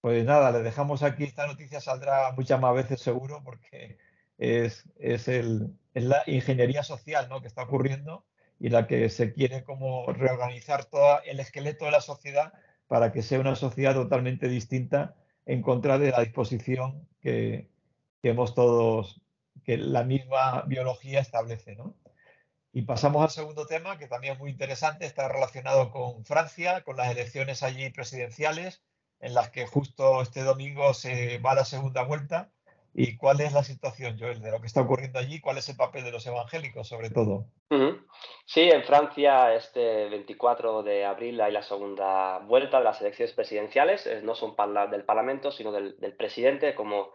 Pues 0.00 0.24
nada, 0.24 0.52
le 0.52 0.62
dejamos 0.62 1.02
aquí, 1.02 1.24
esta 1.24 1.48
noticia 1.48 1.80
saldrá 1.80 2.30
muchas 2.32 2.60
más 2.60 2.72
veces 2.72 3.00
seguro 3.00 3.42
porque 3.44 3.98
es, 4.38 4.88
es, 4.96 5.26
el, 5.26 5.76
la 5.92 6.22
ingeniería 6.28 6.84
social 6.84 7.28
¿no? 7.28 7.40
que 7.40 7.48
está 7.48 7.64
ocurriendo 7.64 8.24
y 8.60 8.68
la 8.68 8.86
que 8.86 9.08
se 9.08 9.32
quiere 9.32 9.64
como 9.64 10.06
reorganizar 10.12 10.84
todo 10.84 11.20
el 11.24 11.40
esqueleto 11.40 11.86
de 11.86 11.90
la 11.90 12.00
sociedad 12.00 12.52
para 12.86 13.10
que 13.10 13.22
sea 13.22 13.40
una 13.40 13.56
sociedad 13.56 13.94
totalmente 13.94 14.48
distinta 14.48 15.16
en 15.46 15.62
contra 15.62 15.98
de 15.98 16.12
la 16.12 16.20
disposición 16.20 17.08
que, 17.20 17.68
que 18.22 18.28
hemos 18.28 18.54
todos, 18.54 19.20
que 19.64 19.78
la 19.78 20.04
misma 20.04 20.62
biología 20.68 21.18
establece. 21.18 21.74
¿no? 21.74 21.96
Y 22.76 22.82
pasamos 22.82 23.22
al 23.22 23.30
segundo 23.30 23.64
tema, 23.64 23.96
que 23.96 24.06
también 24.06 24.34
es 24.34 24.38
muy 24.38 24.50
interesante, 24.50 25.06
está 25.06 25.28
relacionado 25.28 25.90
con 25.90 26.26
Francia, 26.26 26.84
con 26.84 26.98
las 26.98 27.10
elecciones 27.10 27.62
allí 27.62 27.88
presidenciales, 27.88 28.82
en 29.18 29.32
las 29.32 29.48
que 29.48 29.66
justo 29.66 30.20
este 30.20 30.42
domingo 30.42 30.92
se 30.92 31.38
va 31.38 31.54
la 31.54 31.64
segunda 31.64 32.02
vuelta 32.02 32.50
¿Y 32.98 33.18
cuál 33.18 33.42
es 33.42 33.52
la 33.52 33.62
situación, 33.62 34.16
Joel, 34.18 34.40
de 34.40 34.50
lo 34.50 34.58
que 34.58 34.66
está 34.66 34.80
ocurriendo 34.80 35.18
allí? 35.18 35.38
¿Cuál 35.38 35.58
es 35.58 35.68
el 35.68 35.76
papel 35.76 36.02
de 36.02 36.10
los 36.10 36.26
evangélicos, 36.26 36.88
sobre 36.88 37.10
todo? 37.10 37.44
Sí, 38.46 38.62
en 38.62 38.84
Francia 38.84 39.54
este 39.54 40.08
24 40.08 40.82
de 40.82 41.04
abril 41.04 41.38
hay 41.42 41.52
la 41.52 41.62
segunda 41.62 42.38
vuelta 42.38 42.78
de 42.78 42.84
las 42.84 42.98
elecciones 43.02 43.34
presidenciales. 43.34 44.08
No 44.22 44.34
son 44.34 44.56
del 44.90 45.04
Parlamento, 45.04 45.52
sino 45.52 45.72
del, 45.72 45.94
presidente. 46.16 46.74
Como, 46.74 47.10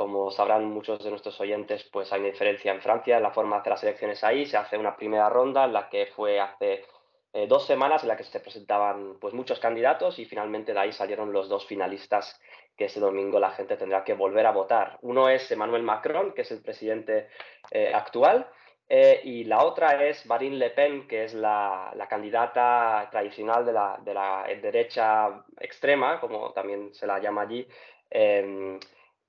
como 0.00 0.30
sabrán 0.30 0.64
muchos 0.64 1.04
de 1.04 1.10
nuestros 1.10 1.38
oyentes, 1.42 1.84
pues 1.92 2.10
hay 2.10 2.20
una 2.20 2.30
diferencia 2.30 2.72
en 2.72 2.80
Francia 2.80 3.18
en 3.18 3.22
la 3.22 3.32
forma 3.32 3.56
de 3.56 3.60
hacer 3.60 3.72
las 3.72 3.82
elecciones 3.82 4.24
ahí. 4.24 4.46
Se 4.46 4.56
hace 4.56 4.78
una 4.78 4.96
primera 4.96 5.28
ronda 5.28 5.66
en 5.66 5.74
la 5.74 5.90
que 5.90 6.06
fue 6.06 6.40
hace 6.40 6.86
eh, 7.34 7.46
dos 7.46 7.66
semanas 7.66 8.02
en 8.02 8.08
la 8.08 8.16
que 8.16 8.24
se 8.24 8.40
presentaban 8.40 9.18
pues, 9.20 9.34
muchos 9.34 9.60
candidatos 9.60 10.18
y 10.18 10.24
finalmente 10.24 10.72
de 10.72 10.78
ahí 10.78 10.92
salieron 10.92 11.34
los 11.34 11.50
dos 11.50 11.66
finalistas 11.66 12.40
que 12.78 12.86
ese 12.86 12.98
domingo 12.98 13.38
la 13.38 13.50
gente 13.50 13.76
tendrá 13.76 14.02
que 14.02 14.14
volver 14.14 14.46
a 14.46 14.52
votar. 14.52 14.98
Uno 15.02 15.28
es 15.28 15.50
Emmanuel 15.50 15.82
Macron, 15.82 16.32
que 16.32 16.40
es 16.42 16.50
el 16.50 16.62
presidente 16.62 17.28
eh, 17.70 17.92
actual, 17.92 18.48
eh, 18.88 19.20
y 19.22 19.44
la 19.44 19.62
otra 19.64 20.02
es 20.02 20.24
Marine 20.24 20.56
Le 20.56 20.70
Pen, 20.70 21.06
que 21.06 21.24
es 21.24 21.34
la, 21.34 21.92
candidata 22.08 23.06
tradicional 23.10 23.66
de 23.66 23.72
la, 23.74 24.00
de 24.02 24.14
la, 24.14 24.46
derecha 24.62 25.44
extrema, 25.60 26.18
como 26.18 26.52
también 26.52 26.94
se 26.94 27.06
la 27.06 27.18
llama 27.18 27.42
allí, 27.42 27.68
em, 28.08 28.80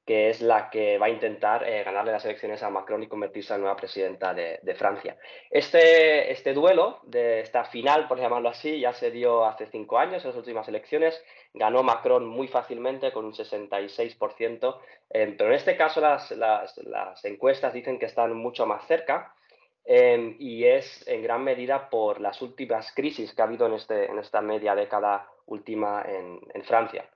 que 0.05 0.29
es 0.29 0.41
la 0.41 0.69
que 0.69 0.97
va 0.97 1.05
a 1.05 1.09
intentar 1.09 1.67
eh, 1.67 1.83
ganarle 1.83 2.11
las 2.11 2.25
elecciones 2.25 2.63
a 2.63 2.69
Macron 2.69 3.03
y 3.03 3.07
convertirse 3.07 3.53
en 3.53 3.61
nueva 3.61 3.75
presidenta 3.75 4.33
de, 4.33 4.75
Francia. 4.75 5.17
Este, 5.49 6.31
este 6.31 6.53
duelo, 6.53 7.01
esta 7.13 7.65
final, 7.65 8.07
por 8.07 8.19
llamarlo 8.19 8.49
así, 8.49 8.79
ya 8.79 8.93
se 8.93 9.11
dio 9.11 9.45
hace 9.45 9.67
cinco 9.67 9.99
años, 9.99 10.23
en 10.23 10.29
las 10.29 10.37
últimas 10.37 10.67
elecciones. 10.67 11.23
Ganó 11.53 11.83
Macron 11.83 12.25
muy 12.25 12.47
fácilmente, 12.47 13.11
con 13.11 13.25
un 13.25 13.33
66%, 13.33 14.79
eh, 15.11 15.35
pero 15.37 15.49
en 15.49 15.55
este 15.55 15.77
caso 15.77 16.01
las, 16.01 16.31
las, 16.31 17.23
encuestas 17.25 17.73
dicen 17.73 17.99
que 17.99 18.07
están 18.07 18.33
mucho 18.33 18.65
más 18.65 18.85
cerca. 18.87 19.35
Eh, 19.83 20.35
y 20.39 20.65
es 20.65 21.07
en 21.07 21.23
gran 21.23 21.43
medida 21.43 21.89
por 21.89 22.21
las 22.21 22.41
últimas 22.41 22.93
crisis 22.93 23.33
que 23.33 23.41
ha 23.41 23.45
habido 23.45 23.65
en, 23.65 23.73
este, 23.73 24.05
en 24.05 24.19
esta 24.19 24.39
media 24.39 24.75
década 24.75 25.27
última 25.47 26.03
en 26.05 26.63
Francia. 26.63 27.09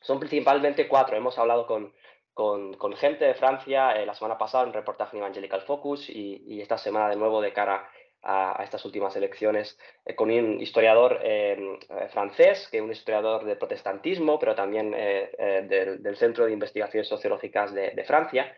Son 0.00 0.18
principalmente 0.18 0.88
cuatro. 0.88 1.16
Hemos 1.16 1.38
hablado 1.38 1.66
con, 1.66 1.92
con, 2.34 2.96
gente 2.96 3.24
de 3.24 3.34
Francia 3.34 3.92
eh, 3.92 4.06
la 4.06 4.14
semana 4.14 4.38
pasada, 4.38 4.64
un 4.64 4.72
reportaje 4.72 5.16
en 5.16 5.22
Evangelical 5.22 5.62
Focus 5.62 6.08
y, 6.08 6.60
esta 6.60 6.78
semana 6.78 7.08
de 7.08 7.16
nuevo 7.16 7.40
de 7.40 7.52
cara 7.52 7.88
a, 8.22 8.60
estas 8.62 8.84
últimas 8.84 9.14
elecciones 9.16 9.78
eh, 10.04 10.14
con 10.14 10.30
un 10.30 10.60
historiador 10.60 11.20
eh, 11.22 11.78
francés, 12.12 12.68
que 12.70 12.78
es 12.78 12.82
un 12.82 12.92
historiador 12.92 13.44
de 13.44 13.56
protestantismo, 13.56 14.38
pero 14.38 14.54
también 14.54 14.92
del, 14.92 16.16
Centro 16.16 16.46
de 16.46 16.52
Investigaciones 16.52 17.08
Sociológicas 17.08 17.74
de, 17.74 18.04
Francia. 18.04 18.54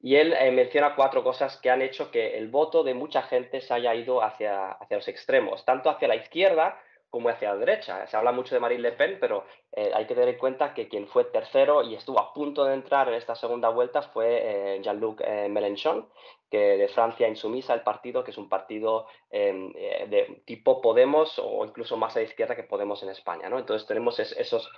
Y 0.00 0.14
él 0.14 0.32
menciona 0.52 0.94
cuatro 0.94 1.24
cosas 1.24 1.56
que 1.56 1.70
han 1.70 1.82
hecho 1.82 2.12
que 2.12 2.38
el 2.38 2.48
voto 2.48 2.84
de 2.84 2.94
mucha 2.94 3.22
gente 3.22 3.60
se 3.60 3.74
haya 3.74 3.94
ido 3.96 4.22
hacia, 4.22 4.70
hacia 4.70 4.96
los 4.96 5.08
extremos, 5.08 5.64
tanto 5.64 5.90
hacia 5.90 6.06
la 6.06 6.14
izquierda 6.14 6.80
como 7.10 7.28
hacia 7.28 7.52
la 7.52 7.58
derecha. 7.58 8.06
Se 8.06 8.16
habla 8.16 8.32
mucho 8.32 8.54
de 8.54 8.60
Marine 8.60 8.82
Le 8.82 8.92
Pen, 8.92 9.18
pero 9.20 9.44
eh, 9.72 9.90
hay 9.94 10.06
que 10.06 10.14
tener 10.14 10.28
en 10.30 10.38
cuenta 10.38 10.74
que 10.74 10.88
quien 10.88 11.06
fue 11.08 11.24
tercero 11.24 11.82
y 11.82 11.94
estuvo 11.94 12.20
a 12.20 12.34
punto 12.34 12.64
de 12.64 12.74
entrar 12.74 13.08
en 13.08 13.14
esta 13.14 13.34
segunda 13.34 13.70
vuelta 13.70 14.02
fue 14.02 14.76
eh, 14.76 14.80
Jean-Luc 14.82 15.22
eh, 15.24 15.48
Mélenchon, 15.48 16.08
que 16.50 16.76
de 16.76 16.88
Francia 16.88 17.28
Insumisa, 17.28 17.74
el 17.74 17.82
partido, 17.82 18.24
que 18.24 18.30
es 18.30 18.38
un 18.38 18.48
partido 18.48 19.06
em, 19.30 19.72
de 19.72 20.42
tipo 20.44 20.80
Podemos 20.80 21.38
o 21.38 21.64
incluso 21.64 21.96
más 21.96 22.16
a 22.16 22.20
la 22.20 22.26
izquierda 22.26 22.56
que 22.56 22.62
Podemos 22.62 23.02
en 23.02 23.10
España. 23.10 23.48
¿no? 23.48 23.58
Entonces 23.58 23.86
tenemos 23.86 24.18
esos, 24.18 24.70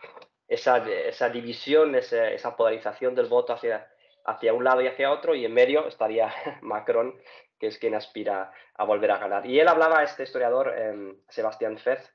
esa, 0.48 0.78
esa 0.88 1.28
división, 1.30 1.94
esa, 1.94 2.56
polarización 2.56 3.14
del 3.14 3.26
voto 3.26 3.52
hacia, 3.52 3.88
hacia 4.24 4.52
un 4.52 4.64
lado 4.64 4.82
y 4.82 4.88
hacia 4.88 5.12
otro, 5.12 5.34
y 5.34 5.44
en 5.44 5.54
medio 5.54 5.86
estaría 5.86 6.32
Macron, 6.62 7.14
que 7.58 7.68
es 7.68 7.78
quien 7.78 7.94
aspira 7.94 8.52
a 8.74 8.84
volver 8.84 9.10
a 9.12 9.18
ganar. 9.18 9.46
Y 9.46 9.60
él 9.60 9.68
hablaba, 9.68 10.02
este 10.02 10.24
historiador, 10.24 10.72
eh, 10.76 11.14
Sebastián 11.28 11.78
Fez, 11.78 12.12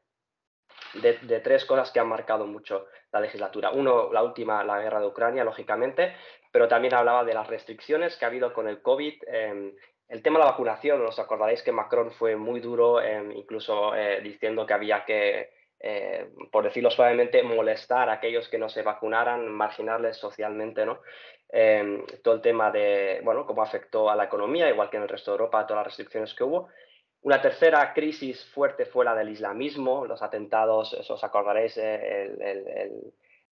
de, 1.02 1.40
tres 1.40 1.66
cosas 1.66 1.92
que 1.92 2.00
han 2.00 2.08
marcado 2.08 2.46
mucho 2.46 2.88
la 3.12 3.20
legislatura. 3.20 3.72
Uno, 3.72 4.12
la 4.12 4.24
última, 4.24 4.64
la 4.64 4.80
guerra 4.80 5.00
de 5.00 5.08
Ucrania, 5.08 5.44
lógicamente, 5.44 6.16
pero 6.52 6.68
también 6.68 6.94
hablaba 6.94 7.24
de 7.24 7.34
las 7.34 7.48
restricciones 7.48 8.16
que 8.16 8.26
ha 8.26 8.30
habido 8.30 8.54
con 8.54 8.68
el 8.68 8.82
COVID. 8.82 9.14
Em, 9.28 9.74
el 10.08 10.22
tema 10.22 10.40
de 10.40 10.46
la 10.46 10.52
vacunación, 10.52 11.06
os 11.06 11.20
acordaréis 11.20 11.64
que 11.64 11.72
Macron 11.72 12.12
fue 12.12 12.36
muy 12.36 12.60
duro, 12.60 13.02
em, 13.02 13.32
incluso 13.32 13.96
eh, 13.96 14.22
diciendo 14.22 14.66
que 14.66 14.74
había 14.74 15.04
que, 15.06 15.50
eh, 15.80 16.30
por 16.52 16.64
decirlo 16.64 16.92
suavemente, 16.92 17.44
molestar 17.44 18.10
a 18.10 18.14
aquellos 18.14 18.48
que 18.50 18.58
no 18.58 18.70
se 18.70 18.84
vacunaran, 18.84 19.48
marginarles 19.48 20.18
socialmente, 20.18 20.86
¿no? 20.86 21.02
Em, 21.50 22.06
todo 22.24 22.36
el 22.36 22.42
tema 22.42 22.72
de, 22.72 23.22
bueno, 23.24 23.46
cómo 23.46 23.62
afectó 23.62 24.10
a 24.10 24.16
la 24.16 24.26
economía, 24.26 24.70
igual 24.70 24.90
que 24.90 24.98
en 24.98 25.04
el 25.04 25.10
resto 25.10 25.32
de 25.32 25.36
Europa, 25.36 25.66
todas 25.66 25.82
las 25.82 25.88
restricciones 25.88 26.34
que 26.34 26.44
hubo. 26.44 26.70
Una 27.26 27.42
tercera 27.42 27.92
crisis 27.92 28.46
fuerte 28.54 28.86
fue 28.86 29.04
la 29.04 29.16
del 29.16 29.30
islamismo, 29.30 30.06
los 30.06 30.22
atentados, 30.22 30.94
os 30.94 31.24
acordaréis, 31.24 31.76
eh, 31.76 33.02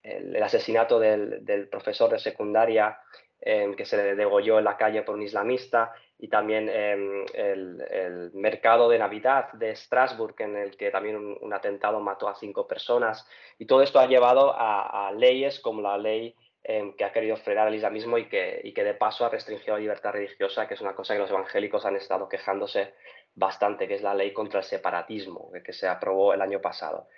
el, 0.02 0.42
asesinato 0.42 0.98
del, 0.98 1.68
profesor 1.70 2.10
de 2.10 2.18
secundaria 2.18 2.98
em, 3.40 3.76
que 3.76 3.84
se 3.84 4.16
degolló 4.16 4.58
en 4.58 4.64
la 4.64 4.76
calle 4.76 5.02
por 5.02 5.14
un 5.14 5.22
islamista 5.22 5.92
y 6.18 6.26
también 6.26 6.68
em, 6.68 7.24
el, 7.32 8.32
mercado 8.34 8.88
de 8.88 8.98
Navidad 8.98 9.52
de 9.52 9.76
Strasbourg 9.76 10.34
en 10.38 10.56
el 10.56 10.76
que 10.76 10.90
también 10.90 11.38
un, 11.40 11.52
atentado 11.54 12.00
mató 12.00 12.28
a 12.28 12.34
cinco 12.34 12.66
personas. 12.66 13.24
Y 13.56 13.66
todo 13.66 13.82
esto 13.82 14.00
ha 14.00 14.08
llevado 14.08 14.52
a, 14.52 15.12
leyes 15.16 15.60
como 15.60 15.80
la 15.80 15.96
ley 15.96 16.34
em, 16.64 16.92
que 16.96 17.04
ha 17.04 17.12
querido 17.12 17.36
frenar 17.36 17.68
el 17.68 17.76
islamismo 17.76 18.18
y 18.18 18.28
que, 18.28 18.62
y 18.64 18.72
que 18.72 18.82
de 18.82 18.94
paso 18.94 19.24
ha 19.24 19.28
restringido 19.28 19.74
la 19.74 19.80
libertad 19.80 20.10
religiosa, 20.10 20.66
que 20.66 20.74
es 20.74 20.80
una 20.80 20.96
cosa 20.96 21.14
que 21.14 21.20
los 21.20 21.30
evangélicos 21.30 21.86
han 21.86 21.94
estado 21.94 22.28
quejándose 22.28 22.94
bastante, 23.34 23.88
que 23.88 23.94
es 23.94 24.02
la 24.02 24.14
ley 24.14 24.32
contra 24.32 24.60
el 24.60 24.64
separatismo, 24.64 25.50
que 25.64 25.72
se 25.72 25.88
aprobó 25.88 26.34
el 26.34 26.42
año 26.42 26.60
pasado. 26.60 27.08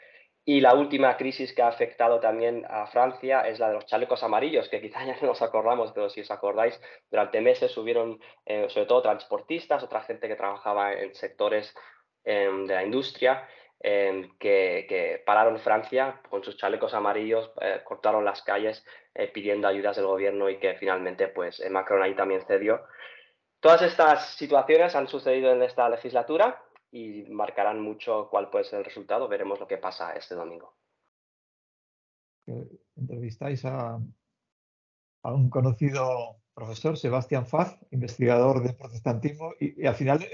Y 0.45 0.61
la 0.61 0.75
última 0.75 1.17
crisis 1.17 1.53
que 1.55 1.63
ha 1.63 1.69
afectado 1.69 2.19
también 2.19 2.67
a 2.69 2.87
Francia 2.89 3.43
es 3.43 3.61
la 3.61 3.69
de 3.69 3.75
los 3.75 3.87
chalecos 3.87 4.25
amarillos, 4.25 4.69
que 4.69 4.81
quizá 4.81 5.05
ya 5.07 5.17
no 5.21 5.29
nos 5.29 5.43
acordamos, 5.43 5.93
pero 5.93 6.11
si 6.11 6.21
os 6.21 6.31
acordáis, 6.31 6.81
durante 7.11 7.41
meses 7.41 7.71
subieron 7.71 8.21
eh, 8.45 8.69
sobre 8.69 8.87
todo 8.87 9.03
transportistas, 9.03 9.83
otra 9.85 10.03
gente 10.03 10.27
que 10.27 10.35
trabajaba 10.35 10.95
en 10.95 11.15
sectores 11.15 11.73
em, 12.25 12.67
de 12.67 12.75
la 12.75 12.83
industria, 12.83 13.49
em, 13.81 14.37
que, 14.39 15.23
pararon 15.25 15.59
Francia 15.61 16.21
con 16.29 16.43
sus 16.43 16.57
chalecos 16.57 16.93
amarillos, 16.95 17.53
eh, 17.61 17.81
cortaron 17.85 18.25
las 18.25 18.43
calles 18.43 18.85
eh, 19.15 19.29
pidiendo 19.29 19.69
ayudas 19.69 19.97
del 19.97 20.07
gobierno 20.07 20.51
y 20.51 20.59
que 20.59 20.75
finalmente 20.75 21.29
pues 21.29 21.63
Macron 21.71 22.03
ahí 22.03 22.15
también 22.15 22.43
cedió. 22.47 22.81
Todas 23.63 23.83
estas 23.83 24.35
situaciones 24.35 24.97
han 24.97 25.07
sucedido 25.07 25.53
en 25.53 25.63
esta 25.63 25.89
legislatura 25.89 26.61
y 26.91 27.23
marcarán 27.31 27.81
mucho 27.81 28.27
cuál 28.29 28.51
puede 28.51 28.65
ser 28.65 28.81
el 28.81 28.85
resultado. 28.85 29.29
Veremos 29.29 29.61
lo 29.61 29.69
que 29.69 29.79
pasa 29.79 30.15
este 30.15 30.35
domingo. 30.35 30.75
Entrevistáis 32.97 33.65
a, 33.65 34.01
un 35.23 35.49
conocido 35.49 36.41
profesor, 36.53 36.99
Sebastián 36.99 37.47
Faz, 37.47 37.79
investigador 37.93 38.65
de 38.65 38.73
protestantismo, 38.73 39.53
y, 39.61 39.87
al 39.87 39.95
final 39.95 40.27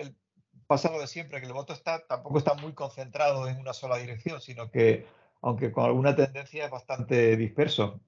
pasa 0.66 0.90
lo 0.90 0.98
de 0.98 1.06
siempre, 1.06 1.38
que 1.40 1.46
el 1.46 1.52
voto 1.52 1.74
está, 1.74 2.06
tampoco 2.06 2.38
está 2.38 2.54
muy 2.54 2.72
concentrado 2.72 3.46
en 3.46 3.58
una 3.58 3.74
sola 3.74 3.98
dirección, 3.98 4.40
sino 4.40 4.70
que, 4.70 5.04
aunque 5.42 5.70
con 5.70 5.84
alguna 5.84 6.16
tendencia, 6.16 6.64
es 6.64 6.70
bastante 6.70 7.36
disperso. 7.36 8.00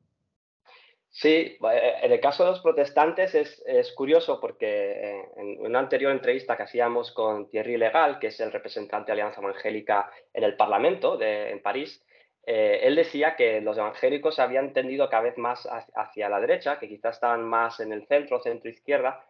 Sí, 1.13 1.29
eh, 1.29 1.95
en 2.03 2.13
el 2.13 2.21
caso 2.21 2.45
de 2.45 2.51
los 2.51 2.61
protestantes 2.61 3.35
es, 3.35 3.93
curioso 3.93 4.41
porque 4.41 4.93
eh, 4.93 5.29
en 5.37 5.67
una 5.67 5.81
anterior 5.81 6.13
entrevista 6.13 6.57
que 6.57 6.63
hacíamos 6.63 7.11
con 7.11 7.51
Thierry 7.51 7.77
Legal, 7.77 8.21
que 8.21 8.29
es 8.29 8.39
el 8.39 8.53
representante 8.53 9.07
de 9.07 9.13
Alianza 9.15 9.41
Evangélica 9.41 10.11
en 10.33 10.45
el 10.45 10.57
Parlamento 10.57 11.17
de, 11.17 11.51
en 11.51 11.63
París, 11.63 12.05
eh, 12.47 12.81
él 12.85 12.95
decía 12.95 13.35
que 13.35 13.61
los 13.61 13.77
evangélicos 13.77 14.39
habían 14.39 14.73
tendido 14.73 15.11
cada 15.11 15.25
vez 15.25 15.37
más 15.37 15.69
hacia 15.95 16.29
la 16.29 16.41
derecha, 16.41 16.79
que 16.79 16.89
quizás 16.89 17.17
estaban 17.17 17.43
más 17.43 17.81
en 17.81 17.93
el 17.93 18.07
centro, 18.07 18.41
centro-izquierda, 18.41 19.25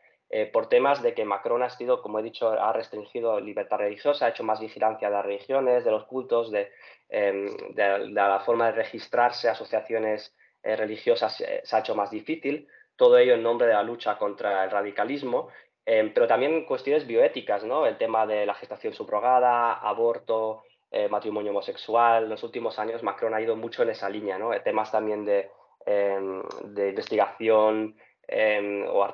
por 0.52 0.68
temas 0.68 1.02
de 1.02 1.12
que 1.12 1.24
Macron 1.24 1.64
ha 1.64 1.70
sido, 1.70 2.00
como 2.02 2.20
he 2.20 2.22
dicho, 2.22 2.52
ha 2.52 2.72
restringido 2.72 3.40
libertad 3.40 3.78
religiosa, 3.78 4.26
ha 4.26 4.28
hecho 4.28 4.44
más 4.44 4.60
vigilancia 4.60 5.08
de 5.08 5.14
las 5.16 5.26
religiones, 5.26 5.84
de 5.84 5.90
los 5.90 6.04
cultos, 6.04 6.52
de, 6.52 6.70
em, 7.08 7.48
de 7.70 7.98
la 8.10 8.38
forma 8.38 8.66
de 8.66 8.72
registrarse 8.72 9.48
asociaciones 9.48 10.32
eh, 10.62 10.76
religiosas 10.76 11.36
se 11.36 11.76
ha 11.76 11.78
hecho 11.80 11.94
más 11.94 12.10
difícil. 12.10 12.68
todo 12.96 13.16
ello 13.16 13.32
en 13.34 13.42
nombre 13.42 13.66
de 13.66 13.72
la 13.72 13.82
lucha 13.82 14.18
contra 14.18 14.62
el 14.64 14.70
radicalismo, 14.70 15.48
em, 15.86 16.12
pero 16.12 16.26
también 16.26 16.66
cuestiones 16.66 17.06
bioéticas, 17.06 17.64
¿no? 17.64 17.86
El 17.86 17.96
tema 17.96 18.26
de 18.26 18.44
la 18.44 18.52
gestación 18.54 18.92
subrogada, 18.92 19.72
aborto, 19.72 20.64
eh, 20.90 21.08
matrimonio 21.08 21.50
homosexual. 21.52 22.24
En 22.24 22.28
los 22.30 22.42
últimos 22.42 22.78
años 22.78 23.02
Macron 23.02 23.32
ha 23.32 23.40
ido 23.40 23.56
mucho 23.56 23.82
en 23.84 23.90
esa 23.90 24.08
línea, 24.10 24.38
¿no? 24.38 24.50
Temas 24.60 24.92
también 24.92 25.24
de, 25.24 25.48
em, 25.86 26.42
de 26.64 26.90
investigación 26.90 27.96
em, 28.28 28.84
o 28.86 29.08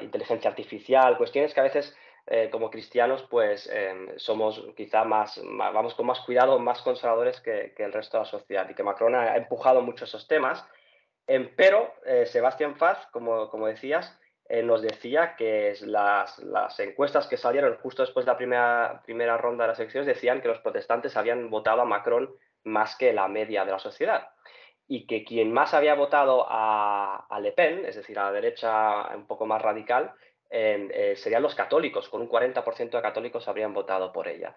inteligencia 0.00 0.50
artificial, 0.50 1.16
cuestiones 1.16 1.54
que 1.54 1.60
a 1.60 1.62
veces 1.62 1.96
eh, 2.34 2.48
como 2.50 2.70
cristianos 2.70 3.22
pues 3.28 3.70
somos 4.16 4.64
quizá 4.74 5.04
más, 5.04 5.38
vamos 5.44 5.94
con 5.94 6.06
más 6.06 6.20
cuidado, 6.20 6.58
más 6.58 6.80
conservadores 6.80 7.40
que, 7.40 7.74
el 7.76 7.92
resto 7.92 8.16
de 8.16 8.24
la 8.24 8.30
sociedad 8.30 8.70
y 8.70 8.74
que 8.74 8.82
Macron 8.82 9.14
ha 9.14 9.36
empujado 9.36 9.82
mucho 9.82 10.06
esos 10.06 10.26
temas. 10.26 10.66
Pero 11.26 11.94
eh, 12.04 12.26
Sebastián 12.26 12.76
Faz, 12.76 13.06
como, 13.12 13.48
como 13.48 13.66
decías, 13.66 14.18
eh, 14.48 14.62
nos 14.62 14.82
decía 14.82 15.36
que 15.36 15.74
las, 15.82 16.38
las, 16.40 16.78
encuestas 16.80 17.26
que 17.26 17.36
salieron 17.36 17.76
justo 17.76 18.02
después 18.02 18.26
de 18.26 18.32
la 18.32 18.36
primera, 18.36 19.02
primera 19.04 19.38
ronda 19.38 19.64
de 19.64 19.68
las 19.68 19.78
elecciones 19.78 20.06
decían 20.06 20.40
que 20.40 20.48
los 20.48 20.58
protestantes 20.58 21.16
habían 21.16 21.48
votado 21.48 21.82
a 21.82 21.86
Macron 21.86 22.34
más 22.64 22.96
que 22.96 23.12
la 23.12 23.28
media 23.28 23.64
de 23.64 23.72
la 23.72 23.78
sociedad 23.78 24.28
y 24.88 25.06
que 25.06 25.24
quien 25.24 25.52
más 25.52 25.74
había 25.74 25.94
votado 25.94 26.46
a, 26.48 27.26
a 27.30 27.40
Le 27.40 27.52
Pen, 27.52 27.84
es 27.86 27.96
decir, 27.96 28.18
a 28.18 28.24
la 28.24 28.32
derecha 28.32 29.14
un 29.14 29.26
poco 29.26 29.46
más 29.46 29.62
radical, 29.62 30.12
eh, 30.54 31.14
serían 31.16 31.42
los 31.42 31.54
católicos, 31.54 32.08
con 32.10 32.20
un 32.20 32.28
40% 32.28 32.90
de 32.90 33.02
católicos 33.02 33.48
habrían 33.48 33.72
votado 33.72 34.12
por 34.12 34.28
ella. 34.28 34.54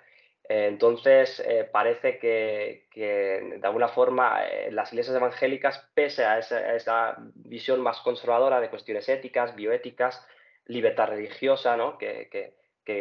Entonces, 0.48 1.40
eh, 1.40 1.68
parece 1.72 2.20
que, 2.20 2.88
de 2.94 3.66
alguna 3.66 3.88
forma 3.88 4.46
eh, 4.46 4.72
las 4.72 4.92
iglesias 4.92 5.16
evangélicas, 5.16 5.90
pese 5.94 6.26
a 6.26 6.38
esa, 6.38 7.16
visión 7.34 7.82
más 7.82 8.00
conservadora 8.02 8.60
de 8.60 8.70
cuestiones 8.70 9.08
éticas, 9.10 9.56
bioéticas, 9.56 10.24
libertad 10.66 11.08
religiosa, 11.08 11.78
¿no? 11.78 11.98
que, 11.98 12.54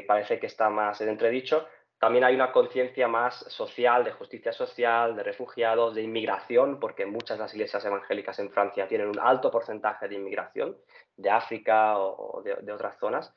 parece 0.06 0.38
que 0.38 0.46
está 0.46 0.70
más 0.70 1.00
en 1.00 1.10
entredicho, 1.10 1.68
también 1.98 2.24
hay 2.24 2.34
una 2.34 2.52
conciencia 2.52 3.08
más 3.08 3.36
social, 3.48 4.04
de 4.04 4.12
justicia 4.12 4.52
social, 4.52 5.16
de 5.16 5.22
refugiados, 5.22 5.94
de 5.94 6.02
inmigración, 6.02 6.78
porque 6.78 7.06
muchas 7.06 7.38
de 7.38 7.44
las 7.44 7.54
iglesias 7.54 7.84
evangélicas 7.84 8.38
en 8.38 8.50
Francia 8.50 8.86
tienen 8.86 9.08
un 9.08 9.18
alto 9.18 9.50
porcentaje 9.50 10.08
de 10.08 10.16
inmigración 10.16 10.76
de 11.16 11.30
África 11.30 11.98
o, 11.98 12.42
de 12.42 12.72
otras 12.72 12.98
zonas. 12.98 13.34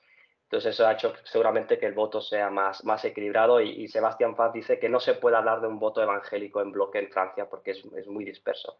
Entonces 0.48 0.76
eso 0.76 0.88
ha 0.88 0.93
hecho 0.93 1.13
seguramente 1.26 1.78
que 1.78 1.88
el 1.88 1.93
voto 1.93 2.22
sea 2.22 2.50
más, 2.50 2.84
más 2.86 3.04
equilibrado 3.04 3.60
y, 3.60 3.86
Sebastián 3.89 4.34
Faz 4.38 4.54
dice 4.54 4.80
que 4.80 4.88
no 4.88 5.02
se 5.02 5.15
puede 5.15 5.36
hablar 5.36 5.60
de 5.60 5.67
un 5.67 5.78
voto 5.78 6.02
evangélico 6.02 6.62
en 6.62 6.72
bloque 6.72 7.00
en 7.00 7.12
Francia 7.12 7.50
porque 7.50 7.72
es, 7.72 7.84
es 7.98 8.08
muy 8.08 8.24
disperso. 8.24 8.80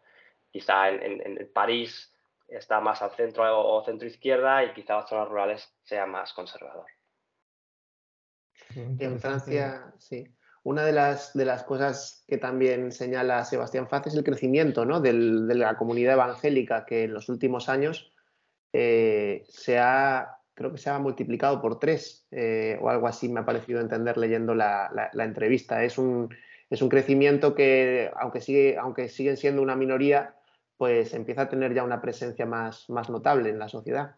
Quizá 0.50 0.88
en, 0.88 1.20
en, 1.20 1.52
París 1.52 2.10
está 2.48 2.80
más 2.80 3.02
al 3.02 3.10
centro 3.10 3.44
o, 3.60 3.84
centro 3.84 4.08
izquierda 4.08 4.64
y 4.64 4.72
quizá 4.72 4.96
las 4.96 5.10
zonas 5.10 5.28
rurales 5.28 5.70
sea 5.82 6.06
más 6.06 6.32
conservador. 6.32 6.86
En 8.74 9.18
Francia, 9.20 9.92
sí. 9.98 10.26
Una 10.62 10.84
de 10.84 10.92
las, 10.92 11.32
de 11.32 11.44
las 11.44 11.62
cosas 11.62 12.24
que 12.26 12.36
también 12.36 12.92
señala 12.92 13.44
Sebastián 13.44 13.88
Faz 13.88 14.08
es 14.08 14.14
el 14.14 14.24
crecimiento 14.24 14.84
¿no? 14.84 15.00
Del, 15.00 15.48
de 15.48 15.54
la 15.54 15.76
comunidad 15.76 16.14
evangélica 16.14 16.84
que 16.84 17.04
en 17.04 17.14
los 17.14 17.28
últimos 17.28 17.68
años 17.68 18.12
eh, 18.72 19.44
se 19.48 19.78
ha 19.78 20.38
creo 20.58 20.72
que 20.72 20.78
se 20.78 20.90
ha 20.90 20.98
multiplicado 20.98 21.62
por 21.62 21.78
tres 21.78 22.26
eh, 22.32 22.76
o 22.80 22.90
algo 22.90 23.06
así, 23.06 23.28
me 23.28 23.40
ha 23.40 23.44
parecido 23.44 23.80
entender 23.80 24.16
leyendo 24.18 24.56
la, 24.56 25.10
entrevista. 25.14 25.84
Es 25.84 25.98
un, 25.98 26.34
es 26.68 26.82
un, 26.82 26.88
crecimiento 26.88 27.54
que, 27.54 28.10
aunque, 28.16 28.40
sigue, 28.40 28.76
aunque 28.76 29.08
siguen 29.08 29.36
siendo 29.36 29.62
una 29.62 29.76
minoría, 29.76 30.34
pues 30.76 31.14
empieza 31.14 31.42
a 31.42 31.48
tener 31.48 31.74
ya 31.74 31.84
una 31.84 32.00
presencia 32.00 32.44
más, 32.44 32.90
más 32.90 33.08
notable 33.08 33.50
en 33.50 33.60
la 33.60 33.68
sociedad. 33.68 34.16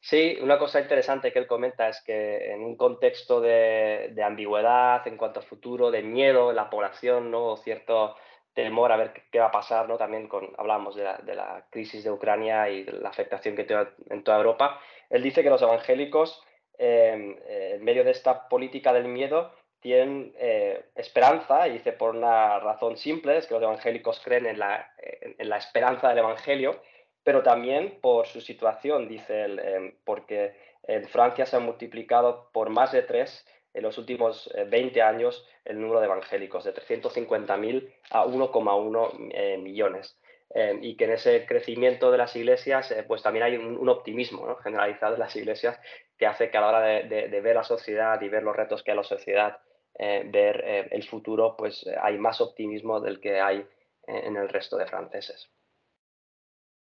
Sí, 0.00 0.36
una 0.42 0.58
cosa 0.58 0.80
interesante 0.80 1.32
que 1.32 1.38
él 1.38 1.46
comenta 1.46 1.88
es 1.88 2.02
que 2.02 2.52
en 2.52 2.62
un 2.62 2.76
contexto 2.76 3.40
de, 3.40 4.14
ambigüedad 4.22 5.06
en 5.08 5.16
cuanto 5.16 5.40
al 5.40 5.46
futuro, 5.46 5.90
de 5.90 6.02
miedo 6.02 6.50
en 6.50 6.56
la 6.56 6.68
población, 6.68 7.30
¿no? 7.30 7.56
cierto 7.56 8.14
temor 8.52 8.92
a 8.92 8.96
ver 8.96 9.12
qué 9.32 9.40
va 9.40 9.46
a 9.46 9.50
pasar, 9.50 9.88
¿no? 9.88 9.96
También 9.96 10.28
con, 10.28 10.52
hablamos 10.58 10.94
de 10.94 11.04
la, 11.04 11.66
crisis 11.70 12.04
de 12.04 12.10
Ucrania 12.10 12.68
y 12.68 12.84
la 12.84 13.08
afectación 13.08 13.56
que 13.56 13.64
tiene 13.64 13.86
en 14.10 14.22
toda 14.22 14.36
Europa. 14.36 14.78
Él 15.10 15.22
dice 15.22 15.42
que 15.42 15.50
los 15.50 15.62
evangélicos, 15.62 16.42
em, 16.78 17.36
eh, 17.46 17.72
en 17.76 17.84
medio 17.84 18.04
de 18.04 18.12
esta 18.12 18.48
política 18.48 18.92
del 18.92 19.08
miedo, 19.08 19.52
tienen 19.80 20.32
eh, 20.38 20.84
esperanza, 20.94 21.66
y 21.66 21.72
dice 21.72 21.92
por 21.92 22.14
una 22.14 22.58
razón 22.60 22.96
simple, 22.96 23.38
es 23.38 23.46
que 23.46 23.54
los 23.54 23.62
evangélicos 23.62 24.20
creen 24.20 24.46
en, 24.46 24.58
la 24.58 25.56
esperanza 25.56 26.08
del 26.08 26.18
Evangelio, 26.18 26.80
pero 27.24 27.42
también 27.42 27.98
por 28.00 28.26
su 28.26 28.40
situación, 28.40 29.08
dice 29.08 29.44
él, 29.44 29.58
em, 29.58 29.94
porque 30.04 30.54
en 30.86 31.08
Francia 31.08 31.46
se 31.46 31.56
ha 31.56 31.60
multiplicado 31.60 32.50
por 32.52 32.68
más 32.70 32.92
de 32.92 33.02
tres 33.02 33.46
en 33.72 33.82
los 33.82 33.98
últimos 33.98 34.50
20 34.68 34.98
eh, 34.98 35.02
años 35.02 35.46
el 35.64 35.80
número 35.80 36.00
de 36.00 36.06
evangélicos, 36.06 36.64
de 36.64 36.74
350.000 36.74 37.92
a 38.10 38.24
1,1 38.24 39.30
eh, 39.32 39.58
millones. 39.58 40.16
Eh, 40.54 40.78
y 40.82 40.96
que 40.96 41.04
en 41.04 41.12
ese 41.12 41.46
crecimiento 41.46 42.12
de 42.12 42.18
las 42.18 42.36
iglesias, 42.36 42.94
pues 43.08 43.22
también 43.22 43.44
hay 43.44 43.56
un, 43.56 43.88
optimismo 43.88 44.54
generalizado 44.56 45.14
de 45.14 45.18
las 45.18 45.34
iglesias 45.34 45.80
que 46.16 46.26
hace 46.26 46.50
que 46.50 46.58
a 46.58 46.60
la 46.60 46.68
hora 46.68 46.80
de, 46.80 47.40
ver 47.40 47.56
la 47.56 47.64
sociedad 47.64 48.20
y 48.20 48.28
ver 48.28 48.44
los 48.44 48.54
retos 48.54 48.82
que 48.82 48.92
hay 48.92 48.94
en 48.94 48.98
la 48.98 49.04
sociedad, 49.04 49.58
ver 49.98 50.88
el 50.92 51.02
futuro, 51.08 51.56
pues 51.56 51.84
hay 52.00 52.18
más 52.18 52.40
optimismo 52.40 53.00
del 53.00 53.20
que 53.20 53.40
hay 53.40 53.66
en 54.06 54.36
el 54.36 54.48
resto 54.48 54.76
de 54.76 54.86
franceses. 54.86 55.50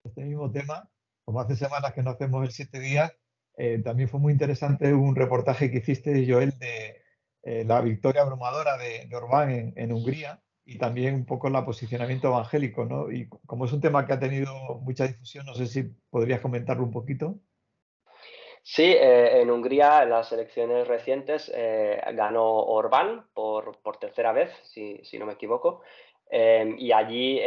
Este 0.04 0.22
mismo 0.22 0.50
tema, 0.50 0.88
como 1.24 1.40
hace 1.40 1.56
semanas 1.56 1.92
que 1.92 2.02
no 2.02 2.10
hacemos 2.10 2.44
el 2.44 2.50
siete 2.50 2.80
días, 2.80 3.12
eh, 3.56 3.80
también 3.84 4.08
fue 4.08 4.18
muy 4.18 4.32
interesante 4.32 4.92
un 4.92 5.14
reportaje 5.14 5.70
que 5.70 5.78
hiciste, 5.78 6.26
Joel, 6.28 6.58
de 6.58 7.02
eh, 7.42 7.64
la 7.64 7.80
victoria 7.80 8.22
abrumadora 8.22 8.76
de, 8.78 9.08
Orbán 9.14 9.72
en, 9.76 9.92
Hungría 9.92 10.42
y 10.64 10.78
también 10.78 11.14
un 11.14 11.26
poco 11.26 11.48
el 11.48 11.64
posicionamiento 11.64 12.28
evangélico, 12.28 12.84
¿no? 12.84 13.10
Y 13.10 13.28
como 13.28 13.64
es 13.64 13.72
un 13.72 13.80
tema 13.80 14.06
que 14.06 14.12
ha 14.12 14.20
tenido 14.20 14.54
mucha 14.80 15.06
difusión, 15.06 15.46
no 15.46 15.54
sé 15.54 15.66
si 15.66 15.82
podrías 16.10 16.40
comentarlo 16.40 16.82
un 16.82 16.92
poquito. 16.92 17.38
Sí, 18.64 18.84
eh, 18.84 19.40
en 19.40 19.50
Hungría, 19.50 20.04
en 20.04 20.10
las 20.10 20.30
elecciones 20.32 20.86
recientes, 20.86 21.52
ganó 22.14 22.44
Orbán 22.44 23.26
por, 23.34 23.80
por 23.82 23.98
tercera 23.98 24.32
vez, 24.32 24.50
si, 24.64 25.00
si, 25.04 25.18
no 25.18 25.26
me 25.26 25.32
equivoco. 25.32 25.82
Y 26.32 26.92
allí 26.92 27.40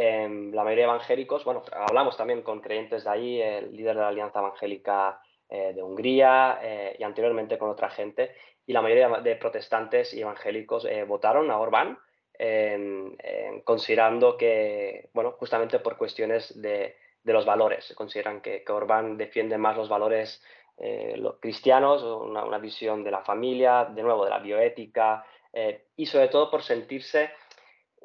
la 0.51 0.63
mayoría 0.63 0.85
de 0.85 0.91
evangélicos, 0.91 1.43
bueno, 1.43 1.63
hablamos 1.71 2.15
también 2.15 2.43
con 2.43 2.61
creyentes 2.61 3.03
de 3.03 3.09
ahí, 3.09 3.41
el 3.41 3.75
líder 3.75 3.95
de 3.95 4.01
la 4.01 4.09
Alianza 4.09 4.39
Evangélica 4.39 5.19
eh, 5.47 5.73
de 5.75 5.83
Hungría 5.83 6.59
eh, 6.63 6.95
y 6.97 7.03
anteriormente 7.03 7.59
con 7.59 7.69
otra 7.69 7.89
gente. 7.91 8.35
Y 8.65 8.73
la 8.73 8.81
mayoría 8.81 9.09
de 9.21 9.35
protestantes 9.35 10.11
y 10.15 10.21
evangélicos 10.21 10.85
eh, 10.85 11.03
votaron 11.03 11.51
a 11.51 11.59
Orbán, 11.59 11.99
considerando 13.63 14.35
que, 14.35 15.09
bueno, 15.13 15.33
justamente 15.33 15.79
por 15.79 15.97
cuestiones 15.97 16.59
de, 16.61 16.97
los 17.23 17.45
valores, 17.45 17.93
consideran 17.95 18.41
que, 18.41 18.63
que, 18.63 18.71
Orbán 18.73 19.17
defiende 19.17 19.57
más 19.57 19.77
los 19.77 19.87
valores 19.87 20.43
cristianos, 21.39 22.03
una, 22.03 22.43
una, 22.43 22.57
visión 22.57 23.05
de 23.05 23.11
la 23.11 23.21
familia, 23.21 23.85
de 23.85 24.03
nuevo 24.03 24.25
de 24.25 24.31
la 24.31 24.39
bioética, 24.39 25.25
y 25.95 26.05
sobre 26.07 26.27
todo 26.27 26.51
por 26.51 26.61
sentirse 26.61 27.29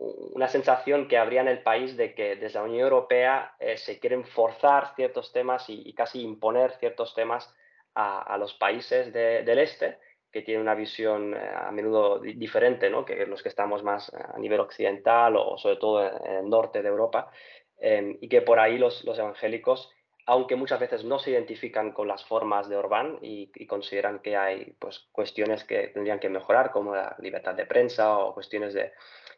una 0.01 0.49
sensación 0.49 1.09
que 1.09 1.19
habría 1.19 1.43
en 1.43 1.49
el 1.49 1.63
país 1.63 1.97
de 1.97 2.15
que 2.15 2.37
desde 2.37 2.59
la 2.59 2.65
Unión 2.65 2.81
Europea 2.81 3.55
eh, 3.61 3.77
se 3.77 3.99
quieren 3.99 4.25
forzar 4.25 4.95
ciertos 4.97 5.31
temas 5.33 5.67
y, 5.69 5.93
casi 5.93 6.23
imponer 6.23 6.73
ciertos 6.79 7.15
temas 7.15 7.55
a, 7.95 8.39
los 8.39 8.55
países 8.55 9.13
del 9.13 9.59
este, 9.59 9.99
que 10.33 10.41
tienen 10.41 10.63
una 10.63 10.75
visión 10.75 11.35
eh, 11.35 11.51
a 11.55 11.71
menudo 11.71 12.19
diferente 12.19 12.89
¿no? 12.89 13.05
que 13.05 13.27
los 13.27 13.43
que 13.43 13.51
estamos 13.51 13.83
más 13.83 14.11
a 14.15 14.39
nivel 14.39 14.61
occidental 14.61 15.37
o, 15.37 15.59
sobre 15.59 15.77
todo 15.77 16.07
en, 16.07 16.33
el 16.37 16.49
norte 16.49 16.81
de 16.81 16.89
Europa, 16.89 17.31
em, 17.77 18.17
y 18.23 18.29
que 18.29 18.41
por 18.41 18.59
ahí 18.59 18.79
los, 18.79 19.05
los, 19.05 19.19
evangélicos, 19.19 19.93
aunque 20.25 20.57
muchas 20.57 20.81
veces 20.81 21.05
no 21.05 21.19
se 21.19 21.33
identifican 21.33 21.93
con 21.93 22.09
las 22.09 22.25
formas 22.25 22.71
de 22.71 22.77
Orbán 22.77 23.19
y, 23.21 23.51
y, 23.55 23.67
consideran 23.67 24.21
que 24.21 24.37
hay 24.37 24.77
pues, 24.79 25.09
cuestiones 25.13 25.65
que 25.65 25.89
tendrían 25.89 26.21
que 26.21 26.31
mejorar, 26.31 26.71
como 26.71 26.95
la 26.95 27.17
libertad 27.19 27.55
de 27.55 27.67
prensa 27.67 28.17
o 28.17 28.33
cuestiones 28.33 28.73
de 28.73 28.93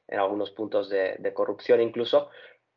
en 0.09 0.19
algunos 0.19 0.51
puntos 0.51 0.89
de, 0.89 1.33
corrupción 1.35 1.81
incluso, 1.81 2.31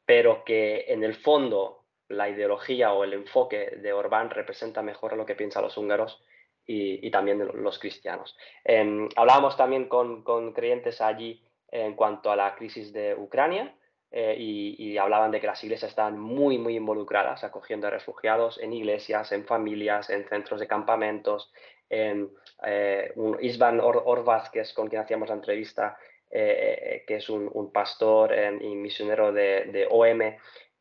pero 0.05 0.43
que 0.43 0.85
en 0.87 1.03
el 1.03 1.15
fondo 1.15 1.83
la 2.07 2.29
ideología 2.29 2.93
o 2.93 3.03
el 3.03 3.13
enfoque 3.13 3.77
de 3.77 3.93
Orbán 3.93 4.29
representa 4.29 4.81
mejor 4.81 5.17
lo 5.17 5.25
que 5.25 5.35
piensan 5.35 5.63
los 5.63 5.77
húngaros 5.77 6.23
y, 6.67 7.09
también 7.11 7.47
los 7.61 7.79
cristianos. 7.79 8.37
Em, 8.63 9.07
hablábamos 9.15 9.55
también 9.57 9.87
con, 9.87 10.23
creyentes 10.53 11.01
allí 11.01 11.43
en 11.69 11.95
cuanto 11.95 12.31
a 12.31 12.35
la 12.35 12.55
crisis 12.55 12.93
de 12.93 13.15
Ucrania 13.15 13.75
eh, 14.11 14.35
y, 14.37 14.97
hablaban 14.97 15.31
de 15.31 15.41
que 15.41 15.47
las 15.47 15.63
iglesias 15.63 15.91
estaban 15.91 16.19
muy, 16.19 16.57
muy 16.57 16.75
involucradas 16.75 17.43
acogiendo 17.43 17.87
a 17.87 17.91
refugiados 17.91 18.59
en 18.59 18.73
iglesias, 18.73 19.31
en 19.31 19.45
familias, 19.45 20.09
en 20.09 20.27
centros 20.27 20.59
de 20.59 20.67
campamentos. 20.67 21.51
En, 21.89 22.31
eh, 22.65 23.11
un 23.15 23.37
Isvan 23.41 23.79
Orvaz, 23.79 24.49
que 24.49 24.61
es 24.61 24.73
con 24.73 24.87
quien 24.87 25.01
hacíamos 25.01 25.29
la 25.29 25.35
entrevista, 25.35 25.97
eh, 26.31 27.03
que 27.07 27.15
es 27.15 27.29
un, 27.29 27.71
pastor 27.71 28.33
y 28.61 28.75
misionero 28.75 29.31
de, 29.31 29.87
OM, 29.89 30.21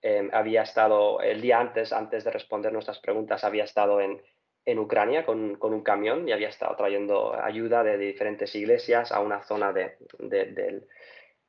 em, 0.03 0.31
había 0.33 0.63
estado 0.63 1.21
el 1.21 1.41
día 1.41 1.61
antes, 1.61 1.93
antes 1.93 2.25
de 2.25 2.31
responder 2.31 2.73
nuestras 2.73 2.99
preguntas, 2.99 3.45
había 3.45 3.65
estado 3.65 4.01
en, 4.01 4.21
en 4.65 4.79
Ucrania 4.79 5.25
con, 5.25 5.57
con, 5.57 5.75
un 5.75 5.83
camión 5.83 6.29
y 6.29 6.33
había 6.33 6.49
estado 6.49 6.75
trayendo 6.77 7.35
ayuda 7.35 7.83
de, 7.83 7.99
diferentes 7.99 8.55
iglesias 8.55 9.13
a 9.13 9.21
una 9.21 9.43
zona 9.43 9.73
de, 9.73 9.97
del, 10.19 10.87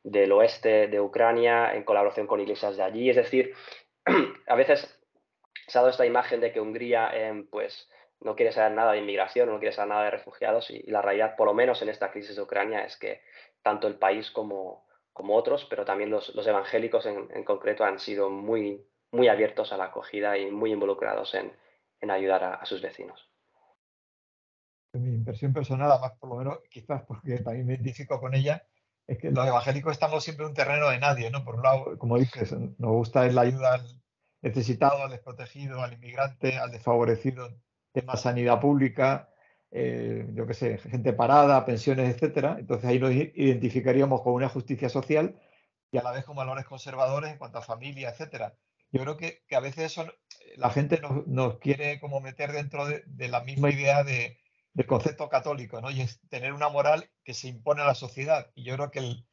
del, 0.04 0.32
oeste 0.32 0.88
de 0.88 1.00
Ucrania 1.00 1.74
en 1.74 1.84
colaboración 1.84 2.28
con 2.28 2.42
iglesias 2.42 2.78
de 2.78 2.84
allí. 2.84 3.10
Es 3.10 3.16
decir, 3.16 3.54
a 4.48 4.56
veces 4.56 5.00
se 5.68 5.78
ha 5.78 5.82
dado 5.82 5.92
esta 5.92 6.06
imagen 6.06 6.42
de 6.42 6.52
que 6.52 6.60
Hungría 6.60 7.10
em, 7.14 7.48
pues, 7.48 7.90
no 8.20 8.36
quiere 8.36 8.52
saber 8.52 8.74
nada 8.74 8.94
de 8.94 9.00
inmigración, 9.00 9.50
no 9.50 9.60
quiere 9.60 9.74
saber 9.74 9.90
nada 9.90 10.06
de 10.06 10.12
refugiados 10.12 10.70
y, 10.70 10.84
la 10.84 11.02
realidad, 11.02 11.36
por 11.36 11.48
lo 11.48 11.54
menos 11.54 11.82
en 11.82 11.90
esta 11.90 12.12
crisis 12.12 12.36
de 12.36 12.42
Ucrania, 12.42 12.84
es 12.86 12.98
que 12.98 13.22
tanto 13.66 13.88
el 13.88 13.96
país 13.96 14.30
como, 14.30 14.86
como 15.12 15.36
otros, 15.36 15.66
pero 15.68 15.86
también 15.86 16.12
los, 16.12 16.36
los 16.36 16.46
evangélicos 16.46 17.08
en, 17.08 17.28
en, 17.34 17.44
concreto 17.44 17.84
han 17.84 17.98
sido 17.98 18.30
muy, 18.30 18.86
muy 19.12 19.28
abiertos 19.28 19.74
a 19.74 19.78
la 19.78 19.86
acogida 19.86 20.38
y 20.38 20.52
muy 20.52 20.72
involucrados 20.72 21.34
en, 21.34 21.52
en 22.00 22.12
ayudar 22.12 22.44
a, 22.44 22.66
sus 22.68 22.84
vecinos. 22.84 23.28
Mi 24.94 25.16
impresión 25.16 25.52
personal, 25.52 25.92
además 25.92 26.12
por 26.20 26.30
lo 26.30 26.36
menos 26.36 26.60
quizás 26.70 27.02
porque 27.08 27.40
también 27.40 27.66
me 27.66 27.74
identifico 27.74 28.20
con 28.20 28.36
ella, 28.36 28.68
es 29.08 29.18
que 29.18 29.32
los 29.32 29.48
evangélicos 29.48 29.94
estamos 29.94 30.24
siempre 30.24 30.46
en 30.46 30.50
un 30.50 30.56
terreno 30.56 30.92
de 30.92 31.00
nadie, 31.00 31.32
¿no? 31.32 31.44
Por 31.44 31.56
un 31.56 31.64
lado, 31.64 31.98
como 31.98 32.20
dices, 32.20 32.52
nos 32.52 32.92
gusta 32.92 33.26
la 33.30 33.42
ayuda 33.42 33.74
al 33.74 34.02
necesitado, 34.44 35.02
al 35.02 35.10
desprotegido, 35.10 35.82
al 35.82 35.94
inmigrante, 35.94 36.60
al 36.60 36.70
desfavorecido, 36.70 37.50
tema 37.94 38.16
sanidad 38.16 38.60
pública, 38.62 39.28
eh, 39.72 40.28
yo 40.34 40.48
qué 40.48 40.54
sé, 40.54 40.78
gente 40.78 41.14
parada, 41.14 41.66
pensiones, 41.66 42.14
etcétera. 42.14 42.58
Entonces 42.60 42.90
ahí 42.90 43.00
nos 43.00 43.12
identificaríamos 43.12 44.22
con 44.22 44.34
una 44.34 44.50
justicia 44.50 44.90
social 44.90 45.40
y 45.92 45.98
a 45.98 46.04
la 46.04 46.12
vez 46.12 46.26
con 46.26 46.36
valores 46.36 46.66
conservadores 46.66 47.32
en 47.32 47.38
cuanto 47.38 47.60
a 47.60 47.62
familia, 47.62 48.10
etcétera. 48.10 48.56
Yo 48.92 49.02
creo 49.02 49.18
que, 49.18 49.44
que 49.48 49.56
a 49.56 49.60
veces 49.60 49.92
son, 49.92 50.12
la 50.58 50.70
gente 50.70 51.00
nos, 51.02 51.28
nos, 51.28 51.58
quiere 51.60 52.00
como 52.00 52.22
meter 52.22 52.52
dentro 52.52 52.86
de, 52.86 53.28
la 53.28 53.42
misma 53.42 53.70
idea 53.70 54.04
de, 54.04 54.38
del 54.74 54.86
concepto 54.86 55.28
católico, 55.30 55.82
¿no? 55.82 55.92
Y 55.92 56.02
es 56.02 56.22
tener 56.30 56.54
una 56.54 56.70
moral 56.70 57.10
que 57.24 57.34
se 57.34 57.48
impone 57.48 57.82
a 57.82 57.88
la 57.88 57.96
sociedad. 57.96 58.52
Y 58.56 58.64
yo 58.64 58.76
creo 58.76 58.92
que 58.92 59.26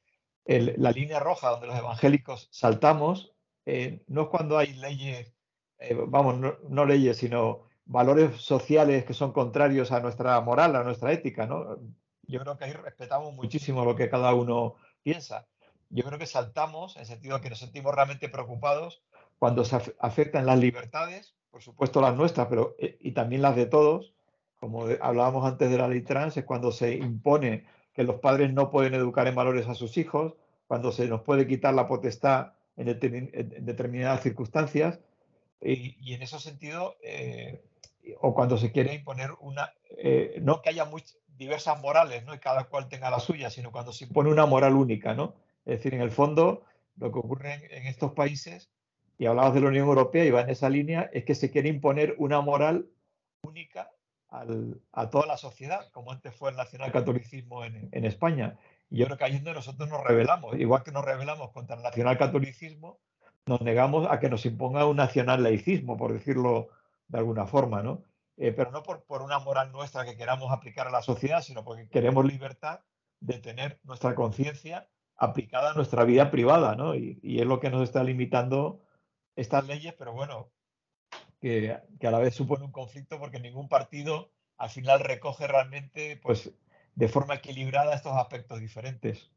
la 0.47 0.90
línea 0.90 1.21
roja 1.21 1.51
donde 1.51 1.68
los 1.68 1.79
evangélicos 1.79 2.49
saltamos 2.51 3.33
eh, 3.64 4.03
no 4.09 4.23
es 4.23 4.29
cuando 4.29 4.59
hay 4.59 4.75
leyes, 4.75 5.35
eh, 5.79 5.97
vamos, 6.09 6.37
no, 6.68 6.85
leyes, 6.85 7.16
sino 7.16 7.68
valores 7.85 8.40
sociales 8.40 9.05
que 9.05 9.14
son 9.14 9.33
contrarios 9.33 9.92
a 9.92 10.01
nuestra 10.01 10.40
moral, 10.40 10.77
a 10.77 10.85
nuestra 10.85 11.12
ética, 11.12 11.47
¿no? 11.47 11.79
Yo 12.23 12.40
creo 12.40 12.57
que 12.57 12.64
ahí 12.64 12.73
respetamos 12.73 13.35
muchísimo 13.35 13.85
lo 13.85 13.97
que 13.97 14.09
cada 14.09 14.35
uno 14.35 14.77
piensa. 15.03 15.47
Yo 15.90 16.05
creo 16.05 16.18
que 16.18 16.27
saltamos 16.27 16.97
en 16.97 17.01
el 17.03 17.07
sentido 17.07 17.40
que 17.40 17.51
nos 17.51 17.59
sentimos 17.59 17.95
realmente 17.95 18.29
preocupados 18.29 19.03
cuando 19.38 19.64
se 19.64 19.77
afectan 19.99 20.47
las 20.47 20.59
libertades, 20.59 21.35
por 21.51 21.62
supuesto 21.62 22.01
las 22.01 22.16
nuestras, 22.16 22.47
pero 22.47 22.77
eh, 22.79 22.97
y 23.01 23.12
también 23.12 23.42
las 23.42 23.57
de 23.57 23.66
todos, 23.66 24.14
como 24.61 24.87
hablábamos 25.01 25.45
antes 25.45 25.71
de 25.71 25.77
la 25.77 25.88
ley 25.88 26.03
trans, 26.03 26.37
es 26.37 26.45
cuando 26.45 26.71
se 26.71 26.95
impone 26.95 27.66
que 27.92 28.05
los 28.05 28.21
padres 28.21 28.53
no 28.53 28.71
pueden 28.71 28.95
educar 28.95 29.27
en 29.27 29.35
valores 29.35 29.68
a 29.68 29.75
sus 29.75 29.99
hijos, 29.99 30.35
cuando 30.66 30.92
se 30.92 31.09
nos 31.09 31.23
puede 31.23 31.47
quitar 31.47 31.75
la 31.75 31.88
potestad 31.88 32.53
en, 32.77 32.88
en 32.88 33.66
determinadas 33.66 34.23
circunstancias, 34.23 35.01
y, 35.61 35.97
y, 36.01 36.14
en 36.14 36.23
ese 36.23 36.38
sentido, 36.40 36.97
eh, 37.03 37.62
o 38.20 38.34
cuando 38.34 38.58
se 38.58 38.72
quiere 38.72 38.94
imponer 38.94 39.30
una, 39.40 39.72
eh, 39.90 40.38
no 40.42 40.62
que 40.62 40.70
haya 40.70 40.84
muy, 40.84 41.02
diversas 41.36 41.80
morales, 41.80 42.24
¿no? 42.24 42.34
y 42.34 42.38
cada 42.38 42.64
cual 42.64 42.88
tenga 42.88 43.10
la 43.10 43.20
suya, 43.20 43.50
sino 43.50 43.72
cuando 43.72 43.92
se 43.92 44.04
impone 44.04 44.30
una 44.30 44.46
moral 44.46 44.74
única, 44.74 45.14
¿no? 45.14 45.34
Es 45.64 45.78
decir, 45.78 45.94
en 45.94 46.00
el 46.00 46.10
fondo, 46.10 46.64
lo 46.96 47.10
que 47.12 47.18
ocurre 47.18 47.54
en, 47.54 47.62
en 47.72 47.86
estos 47.86 48.12
países 48.12 48.70
y 49.18 49.26
hablabas 49.26 49.54
de 49.54 49.60
la 49.60 49.68
Unión 49.68 49.88
Europea 49.88 50.24
y 50.24 50.30
va 50.30 50.42
en 50.42 50.50
esa 50.50 50.68
línea, 50.68 51.10
es 51.12 51.24
que 51.24 51.34
se 51.34 51.50
quiere 51.50 51.68
imponer 51.68 52.14
una 52.18 52.40
moral 52.40 52.86
única 53.42 53.90
al, 54.28 54.80
a 54.92 55.10
toda 55.10 55.26
la 55.26 55.36
sociedad, 55.36 55.90
como 55.92 56.12
antes 56.12 56.34
fue 56.34 56.50
el 56.50 56.56
nacionalcatolicismo 56.56 57.64
en, 57.64 57.88
en 57.92 58.04
España. 58.04 58.58
Y 58.90 58.98
yo 58.98 59.06
creo 59.06 59.18
que 59.18 59.24
ahí 59.24 59.34
donde 59.34 59.54
nosotros 59.54 59.88
nos 59.88 60.02
rebelamos. 60.02 60.58
Igual 60.58 60.82
que 60.82 60.92
nos 60.92 61.04
rebelamos 61.04 61.50
contra 61.50 61.76
el 61.76 61.82
nacionalcatolicismo, 61.82 62.98
nos 63.46 63.60
negamos 63.62 64.06
a 64.10 64.20
que 64.20 64.30
nos 64.30 64.46
imponga 64.46 64.86
un 64.86 64.96
nacional 64.96 65.42
laicismo, 65.42 65.96
por 65.96 66.12
decirlo 66.12 66.68
de 67.12 67.18
alguna 67.18 67.46
forma, 67.46 67.83
¿no? 67.83 68.03
Eh, 68.38 68.53
pero 68.53 68.70
no 68.70 68.83
por, 68.83 69.05
por 69.05 69.20
una 69.22 69.38
moral 69.38 69.70
nuestra 69.70 70.05
que 70.07 70.16
queramos 70.16 70.51
aplicar 70.51 70.88
a 70.88 70.90
la 70.90 71.03
sociedad, 71.03 71.42
sino 71.42 71.62
porque 71.62 71.88
queremos 71.88 72.25
libertad 72.25 72.81
de 73.20 73.38
tener 73.38 73.79
nuestra 73.85 74.14
conciencia 74.14 74.88
aplicada 75.16 75.70
a 75.70 75.75
nuestra 75.75 76.05
vida 76.05 76.31
privada, 76.31 76.75
¿no? 76.75 76.94
Y, 76.94 77.20
y, 77.22 77.40
es 77.40 77.46
lo 77.46 77.61
que 77.61 77.70
nos 77.70 77.83
está 77.83 78.03
limitando 78.03 78.81
estas 79.37 79.66
leyes, 79.66 79.94
pero 79.98 80.14
bueno, 80.14 80.51
que, 81.40 81.79
que, 82.01 82.07
a 82.07 82.11
la 82.11 82.18
vez 82.18 82.35
supone 82.35 82.64
un 82.64 82.72
conflicto 82.72 83.18
porque 83.18 83.38
ningún 83.38 83.68
partido 83.68 84.33
al 84.57 84.70
final 84.70 85.01
recoge 85.01 85.46
realmente, 85.46 86.18
pues, 86.22 86.51
de 86.94 87.09
forma 87.09 87.35
equilibrada 87.35 87.94
estos 87.94 88.16
aspectos 88.16 88.59
diferentes. 88.59 89.31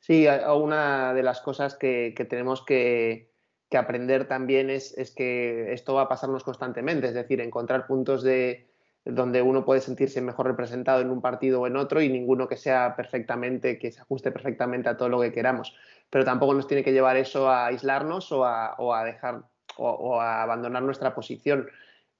Sí, 0.00 0.26
una 0.26 1.14
de 1.14 1.22
las 1.22 1.40
cosas 1.40 1.76
que, 1.76 2.12
que 2.14 2.26
tenemos 2.26 2.62
que, 2.64 3.31
que, 3.72 3.78
aprender 3.78 4.28
también 4.28 4.70
es, 4.70 4.96
es, 4.96 5.10
que 5.10 5.72
esto 5.72 5.94
va 5.94 6.02
a 6.02 6.08
pasarnos 6.08 6.44
constantemente, 6.44 7.08
es 7.08 7.14
decir, 7.14 7.40
encontrar 7.40 7.86
puntos 7.86 8.22
de 8.22 8.68
donde 9.04 9.42
uno 9.42 9.64
puede 9.64 9.80
sentirse 9.80 10.20
mejor 10.20 10.46
representado 10.46 11.00
en 11.00 11.10
un 11.10 11.20
partido 11.20 11.62
o 11.62 11.66
en 11.66 11.76
otro 11.76 12.00
y 12.00 12.08
ninguno 12.08 12.46
que 12.46 12.56
sea 12.56 12.94
perfectamente, 12.94 13.78
que 13.78 13.90
se 13.90 14.00
ajuste 14.00 14.30
perfectamente 14.30 14.88
a 14.88 14.96
todo 14.96 15.08
lo 15.08 15.20
que 15.20 15.32
queramos 15.32 15.74
pero 16.12 16.26
tampoco 16.26 16.52
nos 16.52 16.66
tiene 16.66 16.84
que 16.84 16.92
llevar 16.92 17.16
eso 17.16 17.48
a 17.48 17.68
aislarnos 17.68 18.30
o 18.32 18.44
a, 18.44 18.74
o 18.76 18.92
a 18.92 19.02
dejar 19.02 19.44
o, 19.78 20.20
a 20.20 20.42
abandonar 20.42 20.82
nuestra 20.82 21.14
posición. 21.14 21.70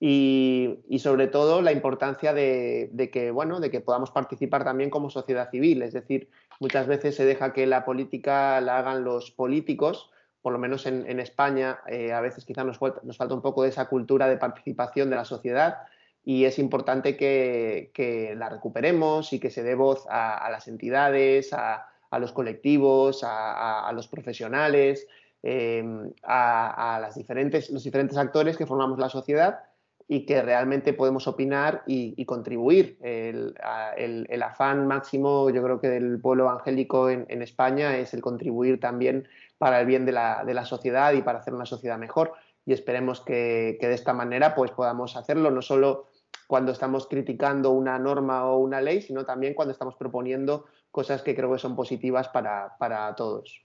Y, 0.00 0.78
y 0.88 1.00
sobre 1.00 1.26
todo 1.26 1.60
la 1.60 1.72
importancia 1.72 2.32
de, 2.32 2.88
de, 2.90 3.10
que, 3.10 3.30
bueno, 3.30 3.60
de 3.60 3.70
que 3.70 3.80
podamos 3.80 4.10
participar 4.10 4.64
también 4.64 4.88
como 4.88 5.10
sociedad 5.10 5.50
civil. 5.50 5.82
Es 5.82 5.92
decir, 5.92 6.30
muchas 6.58 6.86
veces 6.86 7.16
se 7.16 7.26
deja 7.26 7.52
que 7.52 7.66
la 7.66 7.84
política 7.84 8.62
la 8.62 8.78
hagan 8.78 9.04
los 9.04 9.30
políticos, 9.30 10.10
por 10.42 10.52
lo 10.52 10.58
menos 10.58 10.86
en, 10.86 11.08
en 11.08 11.20
España, 11.20 11.78
eh, 11.86 12.12
a 12.12 12.20
veces 12.20 12.44
quizás 12.44 12.66
nos, 12.66 12.78
nos, 13.04 13.16
falta 13.16 13.34
un 13.34 13.42
poco 13.42 13.62
de 13.62 13.68
esa 13.70 13.88
cultura 13.88 14.28
de 14.28 14.36
participación 14.36 15.08
de 15.08 15.16
la 15.16 15.24
sociedad 15.24 15.78
y 16.24 16.44
es 16.44 16.58
importante 16.58 17.16
que, 17.16 17.90
que 17.94 18.34
la 18.36 18.48
recuperemos 18.48 19.32
y 19.32 19.40
que 19.40 19.50
se 19.50 19.62
dé 19.62 19.74
voz 19.74 20.06
a, 20.10 20.36
a 20.36 20.50
las 20.50 20.68
entidades, 20.68 21.52
a, 21.52 21.86
a 22.10 22.18
los 22.18 22.32
colectivos, 22.32 23.24
a, 23.24 23.88
a, 23.88 23.92
los 23.92 24.06
profesionales, 24.06 25.06
eh, 25.42 25.82
a, 26.22 26.98
las 27.00 27.14
diferentes, 27.14 27.70
los 27.70 27.82
diferentes 27.82 28.18
actores 28.18 28.56
que 28.56 28.66
formamos 28.66 28.98
la 28.98 29.08
sociedad 29.08 29.60
y 30.06 30.26
que 30.26 30.42
realmente 30.42 30.92
podemos 30.92 31.26
opinar 31.26 31.82
y, 31.86 32.14
y 32.16 32.24
contribuir. 32.26 32.98
El, 33.00 33.54
el, 33.96 34.26
el, 34.28 34.42
afán 34.42 34.86
máximo, 34.86 35.48
yo 35.50 35.62
creo 35.62 35.80
que 35.80 35.88
del 35.88 36.20
pueblo 36.20 36.44
evangélico 36.44 37.08
en, 37.08 37.24
en 37.28 37.40
España 37.40 37.96
es 37.96 38.12
el 38.12 38.20
contribuir 38.20 38.78
también 38.78 39.26
para 39.62 39.78
el 39.78 39.86
bien 39.86 40.04
de 40.04 40.10
la, 40.10 40.42
de 40.44 40.54
la, 40.54 40.64
sociedad 40.64 41.12
y 41.12 41.22
para 41.22 41.38
hacer 41.38 41.54
una 41.54 41.66
sociedad 41.66 41.96
mejor. 41.96 42.32
Y 42.66 42.72
esperemos 42.72 43.20
que, 43.20 43.78
que 43.80 43.86
de 43.86 43.94
esta 43.94 44.12
manera 44.12 44.56
pues, 44.56 44.72
podamos 44.72 45.14
hacerlo, 45.16 45.52
no 45.52 45.62
solo 45.62 46.10
cuando 46.48 46.72
estamos 46.72 47.06
criticando 47.06 47.70
una 47.70 47.96
norma 47.96 48.44
o 48.46 48.58
una 48.58 48.80
ley, 48.80 49.02
sino 49.02 49.24
también 49.24 49.54
cuando 49.54 49.70
estamos 49.70 49.94
proponiendo 49.94 50.66
cosas 50.90 51.22
que 51.22 51.36
creo 51.36 51.52
que 51.52 51.60
son 51.60 51.76
positivas 51.76 52.28
para, 52.30 52.76
para 52.76 53.14
todos. 53.14 53.64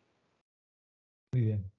Muy 1.34 1.46
bien. 1.46 1.72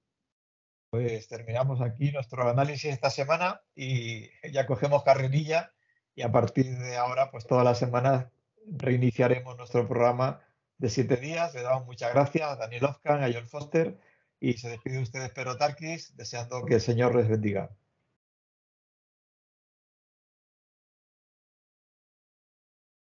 Pues 0.90 1.28
terminamos 1.28 1.80
aquí 1.80 2.10
nuestro 2.10 2.42
análisis 2.48 2.90
esta 2.92 3.10
semana 3.10 3.60
y 3.76 4.28
ya 4.50 4.66
cogemos 4.66 5.04
carrerilla 5.04 5.72
y 6.16 6.22
a 6.22 6.32
partir 6.32 6.76
de 6.76 6.96
ahora, 6.96 7.30
pues 7.30 7.46
todas 7.46 7.64
las 7.64 7.78
semanas 7.78 8.26
reiniciaremos 8.66 9.56
nuestro 9.56 9.86
programa 9.86 10.40
de 10.76 10.88
siete 10.88 11.18
días. 11.18 11.54
Le 11.54 11.62
damos 11.62 11.86
muchas 11.86 12.12
gracias 12.12 12.50
a 12.50 12.56
Daniel 12.56 12.86
Ofkan, 12.86 13.22
a 13.22 13.32
John 13.32 13.46
Foster 13.46 14.07
y 14.40 14.54
se 14.54 14.68
despide 14.68 15.00
usted, 15.00 15.22
Espero 15.22 15.56
Tarkis, 15.56 16.16
deseando 16.16 16.64
que 16.64 16.74
el 16.74 16.80
Señor 16.80 17.14
les 17.14 17.28
bendiga. 17.28 17.70